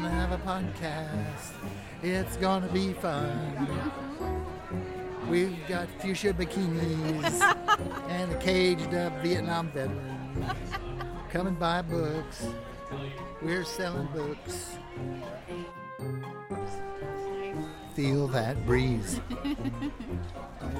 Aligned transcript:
gonna 0.00 0.14
have 0.14 0.30
a 0.30 0.38
podcast. 0.38 1.54
It's 2.04 2.36
gonna 2.36 2.68
be 2.68 2.92
fun. 2.92 3.82
We've 5.28 5.58
got 5.66 5.88
fuchsia 6.00 6.32
bikinis 6.32 7.40
and 8.08 8.32
a 8.32 8.38
caged 8.38 8.94
up 8.94 9.12
Vietnam 9.22 9.72
veteran. 9.72 10.46
Come 11.30 11.48
and 11.48 11.58
buy 11.58 11.82
books. 11.82 12.46
We're 13.42 13.64
selling 13.64 14.06
books. 14.14 14.78
Feel 17.94 18.28
that 18.28 18.64
breeze. 18.66 19.20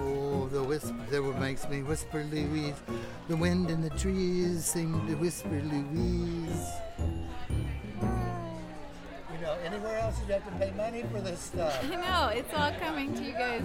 Oh, 0.00 0.48
the 0.48 0.62
whisper 0.62 0.94
that 1.10 1.22
makes 1.40 1.68
me 1.68 1.82
whisper, 1.82 2.22
Louise. 2.24 2.74
The 3.28 3.36
wind 3.36 3.70
in 3.70 3.80
the 3.80 3.90
trees 3.90 4.64
sing 4.64 4.92
to 5.06 5.14
whisper, 5.14 5.60
Louise. 5.62 6.68
To 10.48 10.58
pay 10.58 10.70
money 10.72 11.04
for 11.12 11.20
this 11.20 11.40
stuff. 11.40 11.78
I 11.84 11.96
know, 11.96 12.28
it's 12.28 12.52
all 12.54 12.72
coming 12.80 13.14
to 13.14 13.22
you 13.22 13.32
guys 13.32 13.62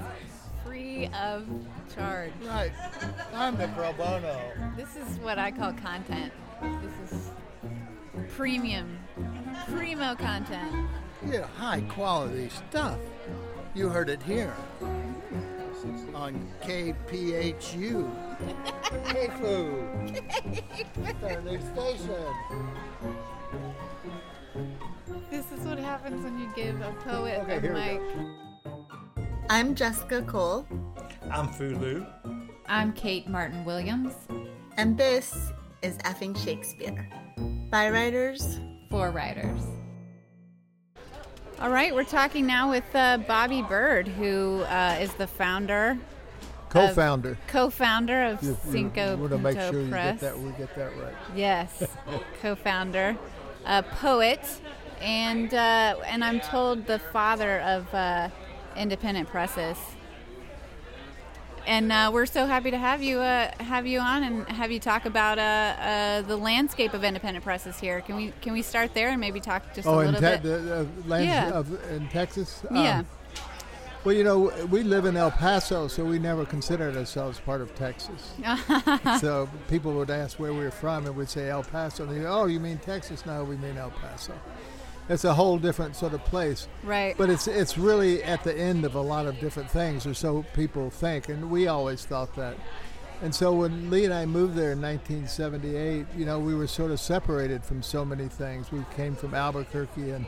free 0.66 1.08
of 1.08 1.48
charge. 1.94 2.32
Right. 2.46 2.72
I'm 3.34 3.58
the 3.58 3.68
pro 3.70 3.94
bono. 3.94 4.40
This 4.76 4.96
is 4.96 5.18
what 5.20 5.38
I 5.38 5.52
call 5.52 5.74
content. 5.74 6.32
This 6.82 7.12
is 7.12 7.30
premium, 8.36 8.98
primo 9.68 10.16
content. 10.16 10.88
Yeah, 11.26 11.48
high 11.58 11.82
quality 11.82 12.50
stuff. 12.50 13.00
You 13.76 13.90
heard 13.90 14.10
it 14.10 14.22
here 14.24 14.54
on 16.14 16.48
KPHU. 16.62 18.10
KFU. 19.06 20.24
It's 20.98 21.24
our 21.24 21.42
new 21.42 21.60
station. 21.60 22.26
This 25.32 25.52
is 25.52 25.60
what 25.66 25.80
happens 25.80 26.24
when 26.24 26.38
you 26.40 26.48
give 26.56 26.80
a 26.82 26.92
poet 27.04 27.40
Okay, 27.42 27.58
a 27.58 27.60
here 27.62 27.74
we 27.74 27.80
mic. 27.80 28.02
I'm 29.50 29.74
Jessica 29.76 30.22
Cole, 30.22 30.68
I'm 31.32 31.48
Fulu. 31.48 32.06
I'm 32.68 32.94
Kate 32.94 33.28
Martin 33.28 33.66
Williams, 33.66 34.14
and 34.78 34.98
this 34.98 35.52
is 35.82 35.98
Effing 36.00 36.38
Shakespeare. 36.44 37.10
By 37.72 37.90
writers, 37.90 38.60
for 38.90 39.10
writers. 39.12 39.62
All 41.60 41.70
right, 41.70 41.94
we're 41.94 42.04
talking 42.04 42.46
now 42.46 42.70
with 42.70 42.86
uh, 42.96 43.18
Bobby 43.28 43.62
Byrd, 43.64 44.08
who 44.08 44.62
uh, 44.64 44.98
is 45.00 45.12
the 45.14 45.28
founder, 45.28 45.98
Co-founder. 46.70 47.38
co-founder 47.48 48.24
of 48.24 48.44
You- 48.44 48.50
you 48.50 48.58
Cinco 48.72 49.16
wanna 49.18 49.38
make 49.38 49.60
sure 49.60 49.82
you 49.82 49.90
Press. 49.90 50.22
get 50.22 50.34
that. 50.34 50.40
We 50.40 50.52
get 50.52 50.76
that 50.76 50.92
right. 51.02 51.14
Yes, 51.36 51.84
co-founder, 52.42 53.18
a 53.66 53.84
poet, 53.84 54.40
and 55.02 55.54
uh, 55.54 55.96
and 56.06 56.24
I'm 56.24 56.40
told 56.40 56.86
the 56.86 57.00
father 57.00 57.60
of 57.62 57.94
uh, 57.94 58.30
independent 58.76 59.30
presses. 59.30 59.78
And 61.66 61.94
uh, 61.94 62.10
we're 62.14 62.26
so 62.26 62.46
happy 62.46 62.72
to 62.72 62.78
have 62.78 63.02
you 63.02 63.20
uh, 63.20 63.50
have 63.64 63.88
you 63.88 64.00
on 64.00 64.24
and 64.24 64.48
have 64.50 64.70
you 64.70 64.80
talk 64.82 65.06
about 65.06 65.40
uh, 65.40 65.42
uh, 65.42 66.22
the 66.24 66.36
landscape 66.36 66.94
of 66.94 67.06
independent 67.06 67.46
presses 67.46 67.80
here. 67.80 68.02
Can 68.02 68.18
we 68.18 68.34
can 68.42 68.52
we 68.52 68.62
start 68.62 68.94
there 68.94 69.10
and 69.10 69.22
maybe 69.22 69.40
talk 69.40 69.74
just 69.74 69.88
a 69.88 69.92
Oh, 69.92 70.00
in, 70.00 70.12
little 70.14 70.20
te- 70.20 70.44
bit? 70.44 70.44
the, 70.44 70.88
lands 71.08 71.28
Yeah. 71.28 71.52
of, 71.52 71.72
in 71.90 72.10
Texas? 72.10 72.64
Um, 72.70 72.76
yeah. 72.76 73.04
Well, 74.04 74.14
you 74.14 74.26
know, 74.26 74.52
we 74.70 74.84
live 74.84 75.06
in 75.06 75.16
El 75.16 75.32
Paso, 75.32 75.88
so 75.88 76.04
we 76.04 76.20
never 76.20 76.44
considered 76.46 76.98
ourselves 76.98 77.40
part 77.40 77.62
of 77.62 77.74
Texas. 77.76 78.34
so 79.22 79.48
people 79.70 79.94
would 79.94 80.10
ask 80.10 80.40
where 80.40 80.52
we 80.52 80.60
were 80.60 80.72
from, 80.72 81.06
and 81.06 81.16
we'd 81.16 81.30
say 81.30 81.50
El 81.50 81.64
Paso. 81.64 82.04
And 82.04 82.12
they 82.12 82.20
go, 82.20 82.42
oh, 82.42 82.46
you 82.48 82.60
mean 82.60 82.80
Texas? 82.80 83.26
No, 83.26 83.46
we 83.46 83.56
mean 83.56 83.78
El 83.78 83.92
Paso. 83.92 84.34
It's 85.08 85.24
a 85.24 85.34
whole 85.34 85.58
different 85.58 85.96
sort 85.96 86.14
of 86.14 86.24
place. 86.26 86.68
right. 86.84 87.16
But 87.18 87.30
it's 87.30 87.48
it's 87.48 87.78
really 87.78 88.24
at 88.24 88.44
the 88.44 88.58
end 88.58 88.84
of 88.84 88.96
a 88.96 89.02
lot 89.02 89.26
of 89.26 89.40
different 89.40 89.70
things, 89.70 90.06
or 90.06 90.14
so 90.14 90.44
people 90.54 90.90
think, 90.90 91.30
and 91.30 91.50
we 91.50 91.68
always 91.68 92.06
thought 92.06 92.36
that. 92.36 92.58
And 93.22 93.34
so 93.34 93.54
when 93.54 93.90
Lee 93.90 94.04
and 94.04 94.14
I 94.14 94.26
moved 94.26 94.56
there 94.56 94.74
in 94.74 94.82
1978, 94.82 96.08
you 96.18 96.26
know, 96.26 96.40
we 96.40 96.54
were 96.56 96.68
sort 96.68 96.92
of 96.92 97.00
separated 97.00 97.64
from 97.64 97.82
so 97.82 98.04
many 98.04 98.28
things. 98.28 98.70
We 98.70 98.84
came 98.96 99.16
from 99.16 99.34
Albuquerque, 99.34 100.12
and 100.12 100.26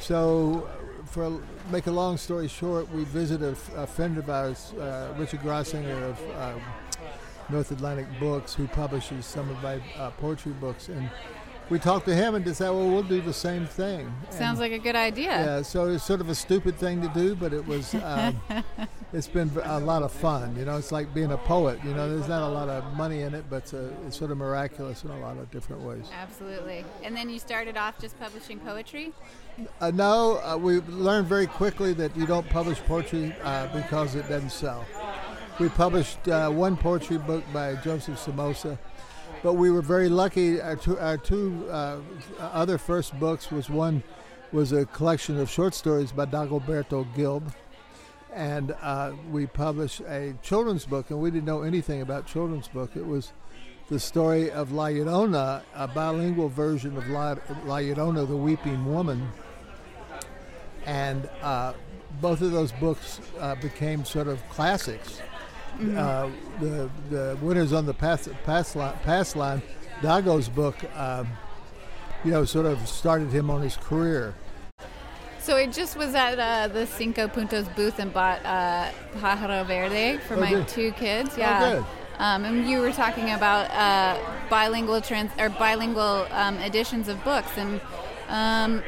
so 0.00 0.68
for 1.06 1.40
make 1.70 1.86
a 1.86 1.90
long 1.90 2.16
story 2.16 2.48
short, 2.48 2.90
we 2.90 3.04
visited 3.04 3.56
a, 3.76 3.86
friend 3.86 4.18
of 4.18 4.28
ours, 4.28 4.72
uh, 4.74 5.14
Richard 5.16 5.40
Grossinger 5.40 6.10
of 6.10 6.20
um, 6.40 6.62
North 7.48 7.70
Atlantic 7.70 8.06
Books, 8.18 8.54
who 8.54 8.66
publishes 8.68 9.26
some 9.26 9.48
of 9.50 9.62
my 9.62 9.80
uh, 9.98 10.10
poetry 10.12 10.52
books, 10.52 10.88
and 10.88 11.08
we 11.70 11.78
talked 11.78 12.06
to 12.06 12.14
him 12.14 12.34
and 12.34 12.44
decided, 12.44 12.72
well, 12.74 12.88
we'll 12.88 13.02
do 13.02 13.20
the 13.20 13.32
same 13.32 13.66
thing. 13.66 14.12
Sounds 14.30 14.58
And- 14.58 14.58
like 14.60 14.72
a 14.72 14.78
good 14.78 14.96
idea. 14.96 15.30
yeah, 15.30 15.62
so 15.62 15.88
it's 15.88 16.04
sort 16.04 16.20
of 16.20 16.28
a 16.28 16.34
stupid 16.34 16.76
thing 16.76 17.00
to 17.02 17.08
do, 17.08 17.34
but 17.34 17.52
it 17.52 17.66
was. 17.66 17.94
Um, 17.94 18.40
it's 19.12 19.28
been 19.28 19.50
a 19.64 19.78
lot 19.80 20.02
of 20.02 20.12
fun. 20.12 20.56
You 20.58 20.64
know, 20.64 20.76
it's 20.76 20.92
like 20.92 21.14
being 21.14 21.32
a 21.32 21.36
poet. 21.38 21.78
You 21.84 21.94
know, 21.94 22.08
there's 22.14 22.28
not 22.28 22.42
a 22.42 22.52
lot 22.52 22.68
of 22.68 22.84
money 22.94 23.20
in 23.22 23.32
it, 23.34 23.44
but 23.48 23.56
it's, 23.56 23.72
a, 23.72 23.90
it's 24.06 24.16
sort 24.18 24.30
of 24.30 24.36
miraculous 24.38 25.04
in 25.04 25.10
a 25.10 25.18
lot 25.20 25.38
of 25.38 25.50
different 25.50 25.82
ways. 25.82 26.04
Absolutely. 26.12 26.84
And 27.02 27.16
then 27.16 27.30
you 27.30 27.38
started 27.38 27.76
off 27.76 27.98
just 28.00 28.18
publishing 28.18 28.58
poetry. 28.58 29.12
Uh, 29.80 29.90
no, 29.92 30.40
uh, 30.44 30.56
we 30.56 30.80
learned 30.80 31.28
very 31.28 31.46
quickly 31.46 31.92
that 31.94 32.16
you 32.16 32.26
don't 32.26 32.48
publish 32.50 32.78
poetry 32.80 33.32
uh, 33.44 33.68
because 33.68 34.16
it 34.16 34.28
doesn't 34.28 34.50
sell. 34.50 34.84
We 35.60 35.68
published 35.68 36.26
uh, 36.28 36.50
one 36.50 36.76
poetry 36.76 37.18
book 37.18 37.44
by 37.52 37.76
Joseph 37.76 38.18
Somoza, 38.18 38.76
but 39.44 39.52
we 39.52 39.70
were 39.70 39.82
very 39.82 40.08
lucky. 40.08 40.58
Our 40.58 40.74
two, 40.74 40.98
our 40.98 41.18
two 41.18 41.68
uh, 41.70 41.98
other 42.40 42.78
first 42.78 43.16
books 43.20 43.52
was 43.52 43.68
one 43.68 44.02
was 44.52 44.72
a 44.72 44.86
collection 44.86 45.38
of 45.38 45.50
short 45.50 45.74
stories 45.74 46.12
by 46.12 46.24
Dagoberto 46.24 47.04
Gilb, 47.14 47.52
and 48.32 48.74
uh, 48.80 49.12
we 49.30 49.46
published 49.46 50.00
a 50.00 50.34
children's 50.42 50.86
book, 50.86 51.10
and 51.10 51.20
we 51.20 51.30
didn't 51.30 51.44
know 51.44 51.60
anything 51.62 52.00
about 52.00 52.26
children's 52.26 52.68
book. 52.68 52.96
It 52.96 53.06
was 53.06 53.32
the 53.90 54.00
story 54.00 54.50
of 54.50 54.72
La 54.72 54.86
Llorona, 54.86 55.62
a 55.74 55.88
bilingual 55.88 56.48
version 56.48 56.96
of 56.96 57.06
La, 57.08 57.36
La 57.66 57.76
Llorona, 57.76 58.26
the 58.26 58.36
Weeping 58.36 58.86
Woman. 58.86 59.28
And 60.86 61.28
uh, 61.42 61.74
both 62.22 62.40
of 62.40 62.50
those 62.52 62.72
books 62.72 63.20
uh, 63.38 63.56
became 63.56 64.06
sort 64.06 64.28
of 64.28 64.40
classics. 64.48 65.20
Uh, 65.96 66.30
the 66.60 66.88
the 67.10 67.36
winners 67.42 67.72
on 67.72 67.84
the 67.86 67.94
pass, 67.94 68.28
pass, 68.44 68.76
line, 68.76 68.94
pass 69.02 69.34
line, 69.34 69.60
Dago's 70.02 70.48
book, 70.48 70.76
um, 70.96 71.26
you 72.24 72.30
know, 72.30 72.44
sort 72.44 72.66
of 72.66 72.86
started 72.88 73.30
him 73.30 73.50
on 73.50 73.60
his 73.62 73.76
career. 73.76 74.34
So 75.40 75.56
I 75.56 75.66
just 75.66 75.96
was 75.96 76.14
at 76.14 76.38
uh, 76.38 76.68
the 76.68 76.86
Cinco 76.86 77.26
Puntos 77.28 77.74
booth 77.76 77.98
and 77.98 78.12
bought 78.12 78.44
uh, 78.46 78.90
Pájaro 79.18 79.66
Verde 79.66 80.18
for 80.26 80.36
Oh, 80.36 80.40
my 80.40 80.50
good. 80.50 80.68
two 80.68 80.92
kids. 80.92 81.30
Oh, 81.34 81.38
Yeah. 81.40 81.70
good. 81.74 81.84
Um, 82.18 82.44
and 82.44 82.68
you 82.68 82.80
were 82.80 82.92
talking 82.92 83.32
about 83.32 83.68
uh, 83.72 84.16
bilingual 84.48 85.00
trans 85.00 85.32
or 85.38 85.48
bilingual 85.50 86.26
um, 86.30 86.56
editions 86.58 87.08
of 87.08 87.22
books, 87.24 87.50
and 87.58 87.80
um, 88.28 88.82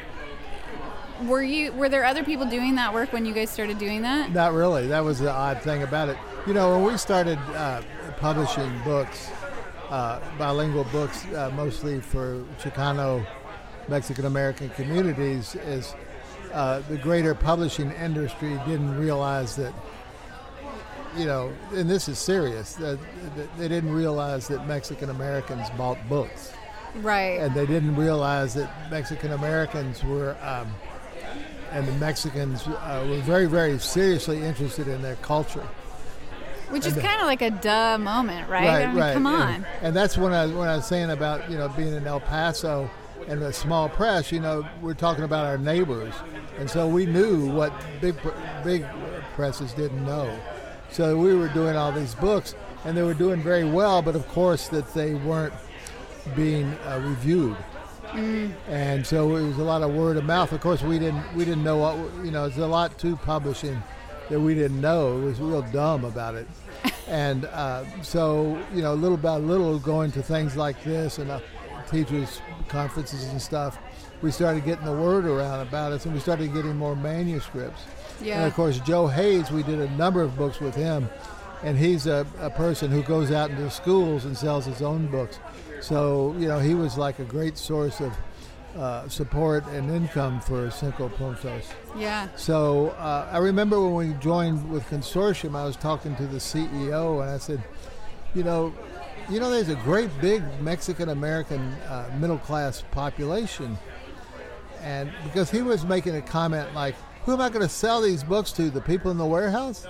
were 1.26 1.42
you 1.42 1.72
were 1.72 1.88
there 1.88 2.04
other 2.04 2.22
people 2.22 2.47
doing 2.47 2.76
that 2.76 2.94
work 2.94 3.12
when 3.12 3.26
you 3.26 3.32
guys 3.34 3.50
started 3.50 3.78
doing 3.78 4.03
that? 4.03 4.30
Not 4.32 4.53
really. 4.53 4.86
That 4.86 5.03
was 5.04 5.18
the 5.18 5.30
odd 5.32 5.60
thing 5.62 5.82
about 5.82 6.08
it. 6.08 6.16
You 6.46 6.54
know, 6.54 6.76
when 6.78 6.92
we 6.92 6.96
started 6.96 7.38
uh, 7.56 7.82
publishing 8.18 8.70
books, 8.84 9.30
uh, 9.90 10.20
bilingual 10.38 10.84
books, 10.84 11.24
uh, 11.26 11.50
mostly 11.56 12.00
for 12.00 12.44
Chicano, 12.60 13.26
Mexican 13.88 14.26
American 14.26 14.68
communities, 14.70 15.56
is 15.56 15.92
uh, 16.52 16.80
the 16.88 16.98
greater 16.98 17.34
publishing 17.34 17.90
industry 17.92 18.58
didn't 18.66 18.96
realize 18.96 19.56
that. 19.56 19.74
You 21.16 21.24
know, 21.24 21.52
and 21.74 21.88
this 21.90 22.08
is 22.08 22.18
serious. 22.18 22.74
That, 22.74 22.98
that 23.36 23.58
they 23.58 23.66
didn't 23.68 23.92
realize 23.92 24.46
that 24.48 24.66
Mexican 24.68 25.10
Americans 25.10 25.68
bought 25.70 25.98
books, 26.08 26.52
Right. 26.96 27.41
and 27.41 27.54
they 27.54 27.66
didn't 27.66 27.97
realize 27.97 28.54
that 28.54 28.71
Mexican 28.91 29.32
Americans 29.32 30.04
were. 30.04 30.36
Um, 30.42 30.72
and 31.72 31.88
the 31.88 31.92
Mexicans 31.92 32.66
uh, 32.68 33.04
were 33.09 33.21
very, 33.22 33.47
very 33.47 33.78
seriously 33.80 34.41
interested 34.42 34.86
in 34.86 35.03
their 35.03 35.16
culture. 35.16 35.66
Which 36.71 36.86
is 36.86 36.95
kind 36.95 37.21
of 37.21 37.27
like 37.27 37.42
a 37.42 37.51
duh 37.51 37.98
moment, 37.98 38.48
right? 38.48 38.86
I 38.86 38.92
mean, 38.92 39.13
Come 39.13 39.27
on. 39.27 39.65
And 39.83 39.95
that's 39.95 40.18
when 40.18 40.33
I 40.33 40.47
when 40.47 40.68
I 40.68 40.77
was 40.77 40.86
saying 40.86 41.10
about 41.10 41.51
you 41.51 41.57
know 41.57 41.68
being 41.71 41.95
in 41.95 42.07
El 42.07 42.21
Paso 42.21 42.91
and 43.28 43.42
a 43.42 43.53
small 43.53 43.89
press. 43.89 44.33
You 44.33 44.41
know, 44.41 44.66
we're 44.80 44.95
talking 44.95 45.24
about 45.24 45.47
our 45.47 45.59
neighbors, 45.59 46.15
and 46.59 46.68
so 46.68 46.89
we 46.89 47.07
knew 47.07 47.51
what 47.51 47.72
big 48.01 48.16
big 48.65 48.84
presses 49.34 49.72
didn't 49.72 50.04
know. 50.04 50.36
So 50.91 51.16
we 51.18 51.34
were 51.34 51.48
doing 51.48 51.77
all 51.77 51.92
these 51.92 52.15
books, 52.15 52.54
and 52.84 52.97
they 52.97 53.03
were 53.03 53.15
doing 53.15 53.42
very 53.42 53.65
well. 53.65 54.03
But 54.03 54.16
of 54.16 54.27
course, 54.28 54.69
that 54.69 54.92
they 54.95 55.15
weren't 55.15 55.54
being 56.34 56.66
uh, 56.86 57.01
reviewed. 57.04 57.57
And 58.69 59.07
so 59.07 59.36
it 59.36 59.42
was 59.42 59.59
a 59.59 59.65
lot 59.65 59.83
of 59.83 59.92
word 59.92 60.16
of 60.16 60.24
mouth. 60.24 60.53
Of 60.53 60.60
course, 60.60 60.83
we 60.83 60.98
didn't 60.98 61.22
we 61.34 61.45
didn't 61.45 61.65
know 61.65 61.77
what 61.77 61.97
you 62.24 62.30
know. 62.30 62.48
There's 62.48 62.59
a 62.59 62.66
lot 62.66 62.98
to 63.01 63.16
publishing 63.16 63.83
that 64.28 64.40
we 64.40 64.54
didn't 64.54 64.80
know. 64.80 65.18
It 65.18 65.24
was 65.24 65.40
real 65.40 65.62
dumb 65.62 66.04
about 66.04 66.34
it. 66.34 66.46
And 67.08 67.44
uh, 67.46 67.84
so 68.02 68.60
you 68.74 68.82
know, 68.82 68.94
little 68.94 69.16
by 69.16 69.36
little, 69.36 69.78
going 69.78 70.10
to 70.12 70.22
things 70.22 70.56
like 70.56 70.82
this 70.82 71.18
and 71.18 71.30
uh, 71.30 71.40
teachers 71.90 72.40
conferences 72.68 73.28
and 73.28 73.40
stuff, 73.40 73.78
we 74.22 74.30
started 74.30 74.64
getting 74.64 74.84
the 74.84 74.92
word 74.92 75.24
around 75.24 75.60
about 75.66 75.92
us, 75.92 76.04
and 76.04 76.14
we 76.14 76.20
started 76.20 76.52
getting 76.52 76.76
more 76.76 76.96
manuscripts. 76.96 77.82
Yeah. 78.20 78.38
And 78.38 78.46
of 78.46 78.54
course, 78.54 78.80
Joe 78.80 79.06
Hayes, 79.06 79.50
we 79.50 79.62
did 79.62 79.78
a 79.78 79.90
number 79.90 80.22
of 80.22 80.36
books 80.36 80.58
with 80.60 80.74
him, 80.74 81.08
and 81.62 81.78
he's 81.78 82.06
a, 82.06 82.26
a 82.40 82.50
person 82.50 82.90
who 82.90 83.02
goes 83.02 83.30
out 83.30 83.50
into 83.50 83.70
schools 83.70 84.24
and 84.24 84.36
sells 84.36 84.64
his 84.64 84.82
own 84.82 85.06
books. 85.06 85.38
So, 85.80 86.34
you 86.38 86.48
know, 86.48 86.58
he 86.58 86.74
was 86.74 86.96
like 86.96 87.18
a 87.18 87.24
great 87.24 87.58
source 87.58 88.00
of 88.00 88.12
uh, 88.76 89.08
support 89.08 89.66
and 89.68 89.90
income 89.90 90.40
for 90.40 90.70
Cinco 90.70 91.08
Puntos. 91.08 91.64
Yeah. 91.96 92.28
So 92.36 92.90
uh, 92.90 93.28
I 93.30 93.38
remember 93.38 93.80
when 93.80 93.94
we 93.94 94.14
joined 94.18 94.70
with 94.70 94.84
Consortium, 94.90 95.56
I 95.56 95.64
was 95.64 95.76
talking 95.76 96.14
to 96.16 96.26
the 96.26 96.38
CEO, 96.38 97.22
and 97.22 97.30
I 97.30 97.38
said, 97.38 97.62
you 98.34 98.44
know, 98.44 98.74
you 99.30 99.40
know, 99.40 99.50
there's 99.50 99.70
a 99.70 99.76
great 99.76 100.10
big 100.20 100.42
Mexican 100.60 101.08
American 101.08 101.60
uh, 101.88 102.14
middle 102.20 102.38
class 102.38 102.84
population, 102.92 103.76
and 104.82 105.10
because 105.24 105.50
he 105.50 105.62
was 105.62 105.84
making 105.84 106.14
a 106.14 106.22
comment 106.22 106.72
like, 106.74 106.94
"Who 107.24 107.32
am 107.32 107.40
I 107.40 107.48
going 107.48 107.62
to 107.62 107.68
sell 107.68 108.00
these 108.00 108.22
books 108.22 108.52
to? 108.52 108.70
The 108.70 108.80
people 108.80 109.10
in 109.10 109.18
the 109.18 109.26
warehouse?" 109.26 109.86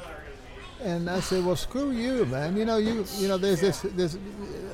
And 0.81 1.11
I 1.11 1.21
said, 1.21 1.45
"Well, 1.45 1.57
screw 1.57 1.91
you, 1.91 2.25
man. 2.27 2.57
You 2.57 2.65
know, 2.65 2.79
you 2.79 3.05
you 3.19 3.29
know, 3.29 3.37
there's 3.37 3.61
this 3.61 3.81
this 3.83 4.17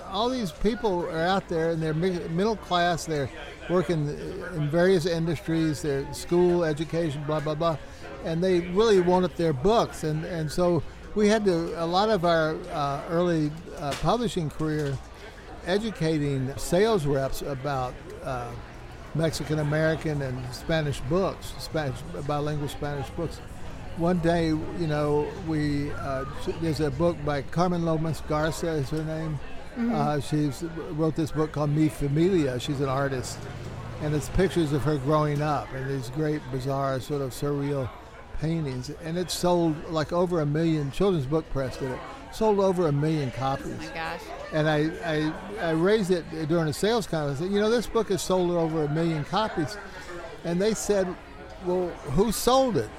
all 0.08 0.28
these 0.28 0.52
people 0.52 1.06
are 1.06 1.22
out 1.22 1.48
there, 1.48 1.70
and 1.70 1.82
they're 1.82 1.94
middle 1.94 2.56
class. 2.56 3.04
They're 3.04 3.30
working 3.70 4.08
in 4.54 4.68
various 4.68 5.06
industries. 5.06 5.82
They're 5.82 6.12
school, 6.12 6.64
education, 6.64 7.22
blah 7.24 7.40
blah 7.40 7.54
blah, 7.54 7.78
and 8.24 8.42
they 8.42 8.60
really 8.60 9.00
wanted 9.00 9.36
their 9.36 9.52
books. 9.52 10.04
And 10.04 10.24
and 10.24 10.50
so 10.50 10.82
we 11.14 11.28
had 11.28 11.44
to 11.44 11.82
a 11.82 11.86
lot 11.86 12.10
of 12.10 12.24
our 12.24 12.56
uh, 12.72 13.02
early 13.08 13.50
uh, 13.78 13.92
publishing 14.02 14.50
career 14.50 14.96
educating 15.66 16.52
sales 16.56 17.06
reps 17.06 17.42
about 17.42 17.94
uh, 18.24 18.50
Mexican 19.14 19.58
American 19.58 20.22
and 20.22 20.54
Spanish 20.54 21.00
books, 21.02 21.52
Spanish 21.58 22.00
bilingual 22.26 22.68
Spanish 22.68 23.08
books. 23.10 23.38
One 23.98 24.18
day, 24.20 24.46
you 24.46 24.86
know, 24.86 25.28
we 25.46 25.92
uh, 25.92 26.24
there's 26.60 26.80
a 26.80 26.90
book 26.90 27.16
by 27.24 27.42
Carmen 27.42 27.84
Lomas 27.84 28.22
Garza 28.26 28.68
is 28.68 28.88
her 28.90 29.04
name. 29.04 29.38
Uh, 29.78 30.20
she's 30.20 30.64
wrote 30.90 31.16
this 31.16 31.32
book 31.32 31.52
called 31.52 31.70
Mi 31.70 31.88
Familia. 31.88 32.60
She's 32.60 32.80
an 32.80 32.88
artist, 32.88 33.38
and 34.02 34.14
it's 34.14 34.28
pictures 34.30 34.72
of 34.72 34.82
her 34.82 34.98
growing 34.98 35.40
up 35.40 35.72
and 35.72 35.88
these 35.88 36.10
great, 36.10 36.42
bizarre, 36.50 37.00
sort 37.00 37.22
of 37.22 37.30
surreal 37.30 37.88
paintings. 38.40 38.90
And 39.02 39.16
it 39.16 39.30
sold 39.30 39.76
like 39.90 40.12
over 40.12 40.40
a 40.40 40.46
million. 40.46 40.90
Children's 40.90 41.26
Book 41.26 41.48
Press 41.50 41.76
did 41.78 41.90
it. 41.90 41.98
Sold 42.32 42.60
over 42.60 42.88
a 42.88 42.92
million 42.92 43.30
copies. 43.30 43.76
Oh 43.78 43.86
my 43.86 43.94
gosh. 43.94 44.20
And 44.52 44.69
I, 44.69 44.90
I, 45.04 45.32
I 45.60 45.70
raised 45.72 46.10
it 46.10 46.24
during 46.48 46.69
a 46.69 46.72
sales 46.72 47.06
conference. 47.06 47.38
Said, 47.38 47.50
You 47.50 47.60
know, 47.60 47.70
this 47.70 47.86
book 47.86 48.08
has 48.08 48.22
sold 48.22 48.50
over 48.50 48.84
a 48.84 48.88
million 48.88 49.24
copies. 49.24 49.76
And 50.44 50.60
they 50.60 50.74
said, 50.74 51.14
Well, 51.64 51.88
who 52.12 52.32
sold 52.32 52.76
it? 52.76 52.90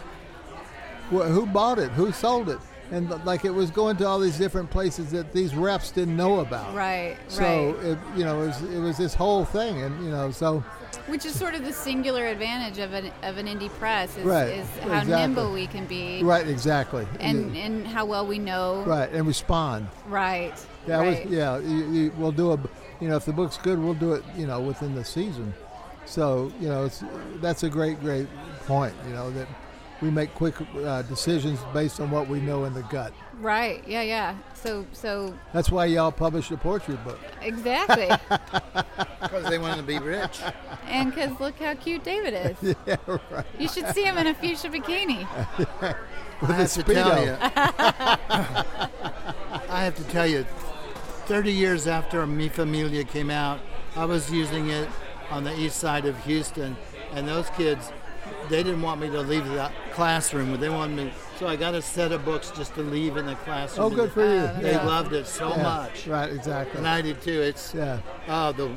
Well, 1.12 1.30
who 1.30 1.46
bought 1.46 1.80
it? 1.80 1.92
Who 1.92 2.12
sold 2.12 2.50
it? 2.50 2.60
And 2.94 3.10
like 3.26 3.44
it 3.44 3.50
was 3.50 3.72
going 3.72 3.98
to 3.98 4.06
all 4.08 4.20
these 4.20 4.38
different 4.38 4.70
places 4.70 5.10
that 5.12 5.34
these 5.34 5.56
reps 5.56 5.90
didn't 5.90 6.16
know 6.16 6.42
about. 6.42 6.76
Right. 6.76 7.18
So 7.28 7.44
right. 7.74 7.86
it, 7.86 7.98
you 8.16 8.24
know, 8.24 8.44
it 8.44 8.48
was, 8.48 8.62
it 8.76 8.80
was 8.80 8.98
this 8.98 9.16
whole 9.16 9.46
thing, 9.46 9.82
and 9.82 10.06
you 10.06 10.12
know, 10.12 10.30
so 10.30 10.60
Which 11.08 11.26
is 11.26 11.38
sort 11.38 11.56
of 11.56 11.66
the 11.66 11.74
singular 11.74 12.28
advantage 12.28 12.78
of 12.78 12.94
an 12.94 13.12
of 13.24 13.38
an 13.38 13.48
indie 13.48 13.72
press 13.80 14.16
is, 14.16 14.24
Right, 14.24 14.50
is 14.50 14.68
how 14.82 15.00
exactly. 15.00 15.16
nimble 15.16 15.52
we 15.52 15.66
can 15.66 15.88
be 15.88 16.22
right, 16.24 16.48
exactly, 16.48 17.08
and 17.20 17.56
Yeah. 17.56 17.66
and 17.66 17.88
how 17.88 18.06
well 18.06 18.28
we 18.28 18.38
know. 18.38 18.84
right, 18.86 19.10
and 19.12 19.26
respond. 19.26 19.88
Right. 20.08 20.54
Yeah, 20.88 21.00
right. 21.00 21.26
was, 21.26 21.34
yeah. 21.34 21.58
You, 21.60 21.92
you, 21.92 22.14
we'll 22.18 22.32
do 22.32 22.52
a, 22.52 22.60
you 23.02 23.08
know, 23.10 23.16
if 23.16 23.26
the 23.26 23.34
book's 23.34 23.58
good, 23.58 23.80
we'll 23.80 23.96
do 23.96 24.14
it, 24.14 24.24
you 24.38 24.46
know, 24.46 24.62
within 24.62 24.94
the 24.94 25.04
season. 25.04 25.54
So 26.06 26.52
you 26.60 26.68
know, 26.70 26.86
it's 26.86 27.04
that's 27.42 27.64
a 27.64 27.70
great, 27.70 28.00
great 28.02 28.28
point. 28.68 28.94
You 29.08 29.14
know 29.16 29.32
that 29.32 29.48
we 30.04 30.12
make 30.12 30.34
quick 30.36 30.56
uh, 30.84 31.02
decisions 31.04 31.60
based 31.74 32.02
on 32.02 32.12
what 32.12 32.28
we 32.28 32.42
know 32.42 32.66
in 32.66 32.74
the 32.74 32.82
gut. 32.84 33.14
Right. 33.40 33.82
Yeah. 33.88 34.02
Yeah. 34.02 34.36
So 34.54 34.86
so 34.92 35.34
That's 35.54 35.72
why 35.72 35.86
y'all 35.86 36.12
published 36.12 36.52
a 36.52 36.58
portrait 36.58 37.02
book. 37.04 37.20
exactly. 37.42 38.10
Because 39.24 39.50
they 39.50 39.58
wanted 39.58 39.78
to 39.78 39.84
be 39.84 39.98
rich. 40.00 40.42
and 40.88 41.10
because 41.10 41.40
look 41.40 41.58
how 41.58 41.74
cute 41.76 42.04
David 42.04 42.34
is. 42.62 42.76
yeah, 42.86 42.98
right. 43.08 43.46
You 43.58 43.70
should 43.70 43.88
see 43.96 44.04
him 44.04 44.18
in 44.18 44.28
a 44.28 44.34
fuchsia 44.34 44.70
bikini. 44.70 45.26
With 46.42 46.50
I 46.52 46.54
a 46.54 46.56
have 46.56 46.68
speedo. 46.68 47.38
I 49.70 49.84
have 49.86 49.96
to 49.96 50.04
tell 50.04 50.28
you, 50.28 50.46
30 51.26 51.52
years 51.54 51.88
after 51.88 52.28
Mi 52.28 52.50
Familia 52.50 53.06
came 53.06 53.30
out, 53.30 53.60
I 53.96 54.04
was 54.06 54.30
using 54.30 54.70
it 54.70 54.90
on 55.32 55.46
the 55.46 55.58
east 55.58 55.78
side 55.78 56.06
of 56.06 56.22
Houston, 56.26 56.76
and 57.14 57.26
those 57.28 57.50
kids, 57.52 57.92
they 58.50 58.62
didn't 58.62 58.82
want 58.82 59.00
me 59.00 59.10
to 59.10 59.22
leave 59.22 59.46
the 59.46 59.72
classroom. 59.94 60.50
Where 60.50 60.58
they 60.58 60.70
wanted 60.70 60.96
me, 60.98 61.14
so 61.40 61.48
I 61.48 61.56
got 61.56 61.74
a 61.74 61.82
set 61.82 62.12
of 62.12 62.26
books 62.26 62.52
just 62.52 62.74
to 62.76 62.82
leave 62.82 63.18
in 63.18 63.26
the 63.26 63.36
classroom. 63.36 63.86
Oh, 63.86 63.90
good 63.90 64.12
for 64.12 64.22
you. 64.22 64.62
They 64.62 64.72
yeah. 64.72 64.86
loved 64.86 65.14
it 65.14 65.28
so 65.28 65.50
Yeah, 65.56 65.64
much, 65.64 66.08
Right, 66.08 66.32
exactly. 66.32 66.78
and 66.78 66.88
I 66.88 67.02
did 67.02 67.22
too. 67.22 67.42
It's 67.42 67.74
yeah. 67.74 68.00
oh 68.28 68.52
the 68.52 68.70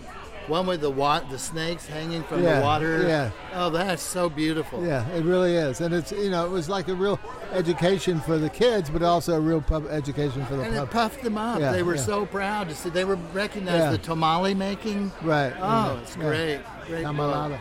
one 0.49 0.65
with 0.67 0.81
the 0.81 0.91
wa- 0.91 1.21
the 1.29 1.39
snakes 1.39 1.87
hanging 1.87 2.23
from 2.23 2.43
Yeah, 2.43 2.61
the 2.61 2.65
water. 2.65 3.03
yeah. 3.07 3.31
Oh, 3.55 3.69
that's 3.69 4.03
so 4.03 4.29
beautiful. 4.29 4.85
Yeah, 4.87 5.05
it 5.11 5.25
really 5.25 5.57
is, 5.57 5.81
and 5.81 5.93
it's 5.93 6.13
you 6.13 6.31
know 6.31 6.45
it 6.47 6.51
was 6.51 6.69
like 6.69 6.89
a 6.89 6.95
real 6.95 7.19
education 7.53 8.21
for 8.21 8.39
the 8.39 8.49
kids, 8.51 8.89
but 8.91 9.03
also 9.03 9.35
a 9.35 9.41
real 9.41 9.61
pub 9.61 9.87
education 9.91 10.45
for 10.47 10.57
the 10.57 10.63
And 10.63 10.77
it 10.77 10.91
puffed 10.91 11.23
them 11.23 11.37
up. 11.37 11.61
Yeah, 11.61 11.73
they 11.73 11.83
were 11.83 11.97
yeah. 11.97 12.03
so 12.03 12.27
proud 12.27 12.69
to 12.69 12.75
see. 12.75 12.91
They 12.91 13.05
were 13.05 13.17
recognized 13.33 13.93
the 13.93 13.99
tamale 13.99 14.55
making. 14.55 15.11
Right. 15.23 15.53
Oh, 15.61 15.99
it's 16.03 16.15
great. 16.17 16.61
Great. 16.87 17.05
book. 17.05 17.59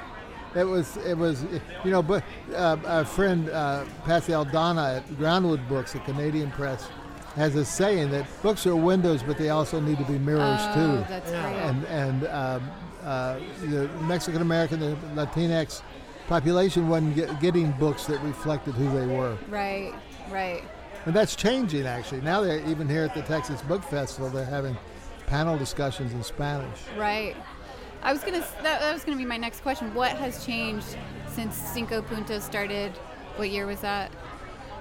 Camarada. 0.56 0.62
It 0.62 0.66
was, 0.68 0.98
it 0.98 1.18
was, 1.18 1.44
you 1.84 1.92
know, 1.92 2.02
but 2.02 2.24
uh, 2.54 2.78
our 2.86 3.06
friend 3.06 3.50
uh, 3.50 3.86
Patsy 4.06 4.31
Aldana 4.31 4.98
at 4.98 5.07
Groundwood 5.18 5.68
Books, 5.68 5.96
a 5.96 6.00
Canadian 6.00 6.52
press, 6.52 6.88
has 7.36 7.56
a 7.56 7.66
saying 7.66 8.12
that 8.12 8.25
books 8.42 8.66
are 8.66 8.75
windows, 8.75 9.22
but 9.22 9.38
they 9.38 9.50
also 9.50 9.80
need 9.80 9.98
to 9.98 10.06
be 10.06 10.18
mirrors 10.18 10.62
Oh, 10.62 10.74
too. 10.74 11.06
that's 11.10 11.31
Yeah. 11.31 11.42
great. 11.52 11.62
And 11.62 11.86
and 11.86 12.28
um, 12.28 12.72
uh, 13.04 13.40
the 13.62 13.90
Mexican 14.04 14.42
American, 14.42 14.80
the 14.80 14.96
Latinx 15.16 15.81
population 16.28 16.88
wasn't 16.88 17.16
get, 17.16 17.40
getting 17.42 17.72
books 17.74 18.06
that 18.06 18.19
reflected 18.22 18.74
who 18.75 18.90
they 18.98 19.06
were, 19.06 19.38
Right. 19.50 19.94
Right. 20.31 20.63
and 21.06 21.13
that's 21.13 21.36
changing 21.36 21.86
actually. 21.86 22.22
Now 22.22 22.42
they're 22.42 22.66
even 22.68 22.88
here 22.90 23.04
at 23.04 23.13
the 23.13 23.22
Texas 23.22 23.62
Book 23.62 23.84
Festival, 23.84 24.30
they're 24.30 24.44
having 24.46 24.75
panel 25.28 25.58
discussions 25.58 26.13
in 26.13 26.24
Spanish. 26.24 26.80
Right. 26.98 27.36
I 28.06 28.13
was 28.13 28.24
gonna. 28.24 28.42
That, 28.62 28.81
that 28.81 28.94
was 28.94 29.04
gonna 29.04 29.18
be 29.18 29.25
my 29.25 29.38
next 29.38 29.62
question. 29.62 29.91
What 29.96 30.12
has 30.12 30.46
changed 30.46 30.96
since 31.27 31.56
Cinco 31.56 32.03
Puntos 32.03 32.44
started? 32.44 32.91
What 33.36 33.50
year 33.50 33.65
was 33.65 33.82
that? 33.82 34.12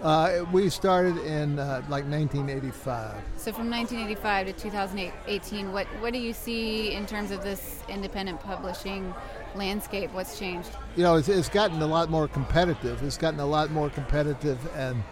Uh, 0.03 0.45
we 0.53 0.69
started 0.69 1.17
in 1.25 1.59
uh, 1.59 1.81
like 1.89 2.05
1985. 2.05 3.15
So 3.39 3.51
from 3.51 3.71
1985 3.71 4.49
to 4.49 4.53
2018, 4.53 5.73
what 5.73 5.87
what 6.03 6.13
do 6.13 6.19
you 6.19 6.35
see 6.35 6.93
in 6.93 7.07
terms 7.07 7.31
of 7.31 7.43
this 7.43 7.81
independent 7.89 8.41
publishing 8.41 9.15
landscape? 9.55 10.13
What's 10.13 10.39
changed? 10.39 10.69
You 10.95 11.05
know, 11.05 11.15
it's, 11.15 11.31
it's 11.31 11.49
gotten 11.49 11.81
a 11.81 11.87
lot 11.87 12.11
more 12.11 12.29
competitive. 12.29 13.03
It's 13.03 13.17
gotten 13.17 13.41
a 13.41 13.47
lot 13.47 13.71
more 13.71 13.89
competitive, 13.89 14.59
and 14.77 15.03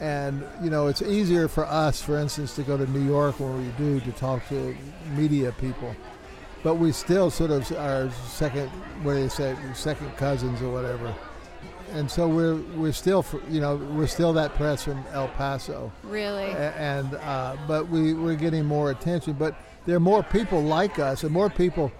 and 0.00 0.44
you 0.60 0.70
know, 0.70 0.88
it's 0.88 1.00
easier 1.00 1.46
for 1.46 1.64
us, 1.64 2.02
for 2.02 2.18
instance, 2.18 2.56
to 2.56 2.64
go 2.64 2.76
to 2.76 2.90
New 2.90 3.06
York 3.06 3.38
when 3.38 3.64
we 3.64 3.70
do 3.78 4.00
to 4.00 4.10
talk 4.10 4.48
to 4.48 4.76
media 5.14 5.52
people. 5.52 5.94
But 6.66 6.78
we 6.78 6.90
still 6.90 7.30
sort 7.30 7.52
of 7.52 7.70
are 7.76 8.10
second, 8.26 8.68
what 9.04 9.14
do 9.14 9.22
they 9.22 9.28
say, 9.28 9.54
second 9.72 10.10
cousins 10.16 10.60
or 10.62 10.72
whatever. 10.72 11.14
And 11.92 12.10
so 12.10 12.26
we're 12.26 12.56
we're 12.74 12.90
still, 12.90 13.24
you 13.48 13.60
know, 13.60 13.76
we're 13.76 14.08
still 14.08 14.32
that 14.32 14.52
press 14.56 14.82
from 14.82 15.04
El 15.12 15.28
Paso. 15.28 15.92
Really? 16.02 16.50
And 16.50 17.14
uh, 17.14 17.56
but 17.68 17.88
we 17.88 18.14
we're 18.14 18.34
getting 18.34 18.64
more 18.64 18.90
attention. 18.90 19.34
But 19.34 19.54
there 19.86 19.94
are 19.94 20.00
more 20.00 20.24
people 20.24 20.60
like 20.60 20.98
us, 20.98 21.22
and 21.22 21.30
more 21.30 21.48
people 21.48 21.92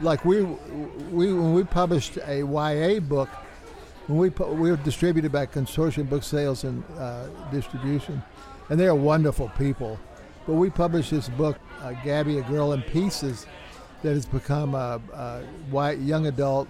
like 0.00 0.24
we 0.24 0.42
we 0.42 1.32
when 1.32 1.54
we 1.54 1.62
published 1.62 2.16
a 2.26 2.38
YA 2.38 2.98
book, 2.98 3.28
when 4.08 4.18
we 4.18 4.28
we 4.56 4.72
were 4.72 4.76
distributed 4.78 5.30
by 5.30 5.46
Consortium 5.46 6.10
Book 6.10 6.24
Sales 6.24 6.64
and 6.64 6.82
uh, 6.98 7.28
Distribution, 7.52 8.24
and 8.70 8.80
they 8.80 8.88
are 8.88 8.96
wonderful 8.96 9.52
people. 9.56 10.00
But 10.48 10.54
we 10.54 10.68
published 10.68 11.12
this 11.12 11.28
book, 11.28 11.58
uh, 11.80 11.92
Gabby, 12.02 12.38
a 12.38 12.42
Girl 12.42 12.72
in 12.72 12.80
Pieces, 12.82 13.46
that 14.02 14.10
has 14.14 14.26
become 14.26 14.74
a, 14.74 15.00
a 15.12 15.42
y- 15.70 15.92
young 15.92 16.26
adult 16.26 16.68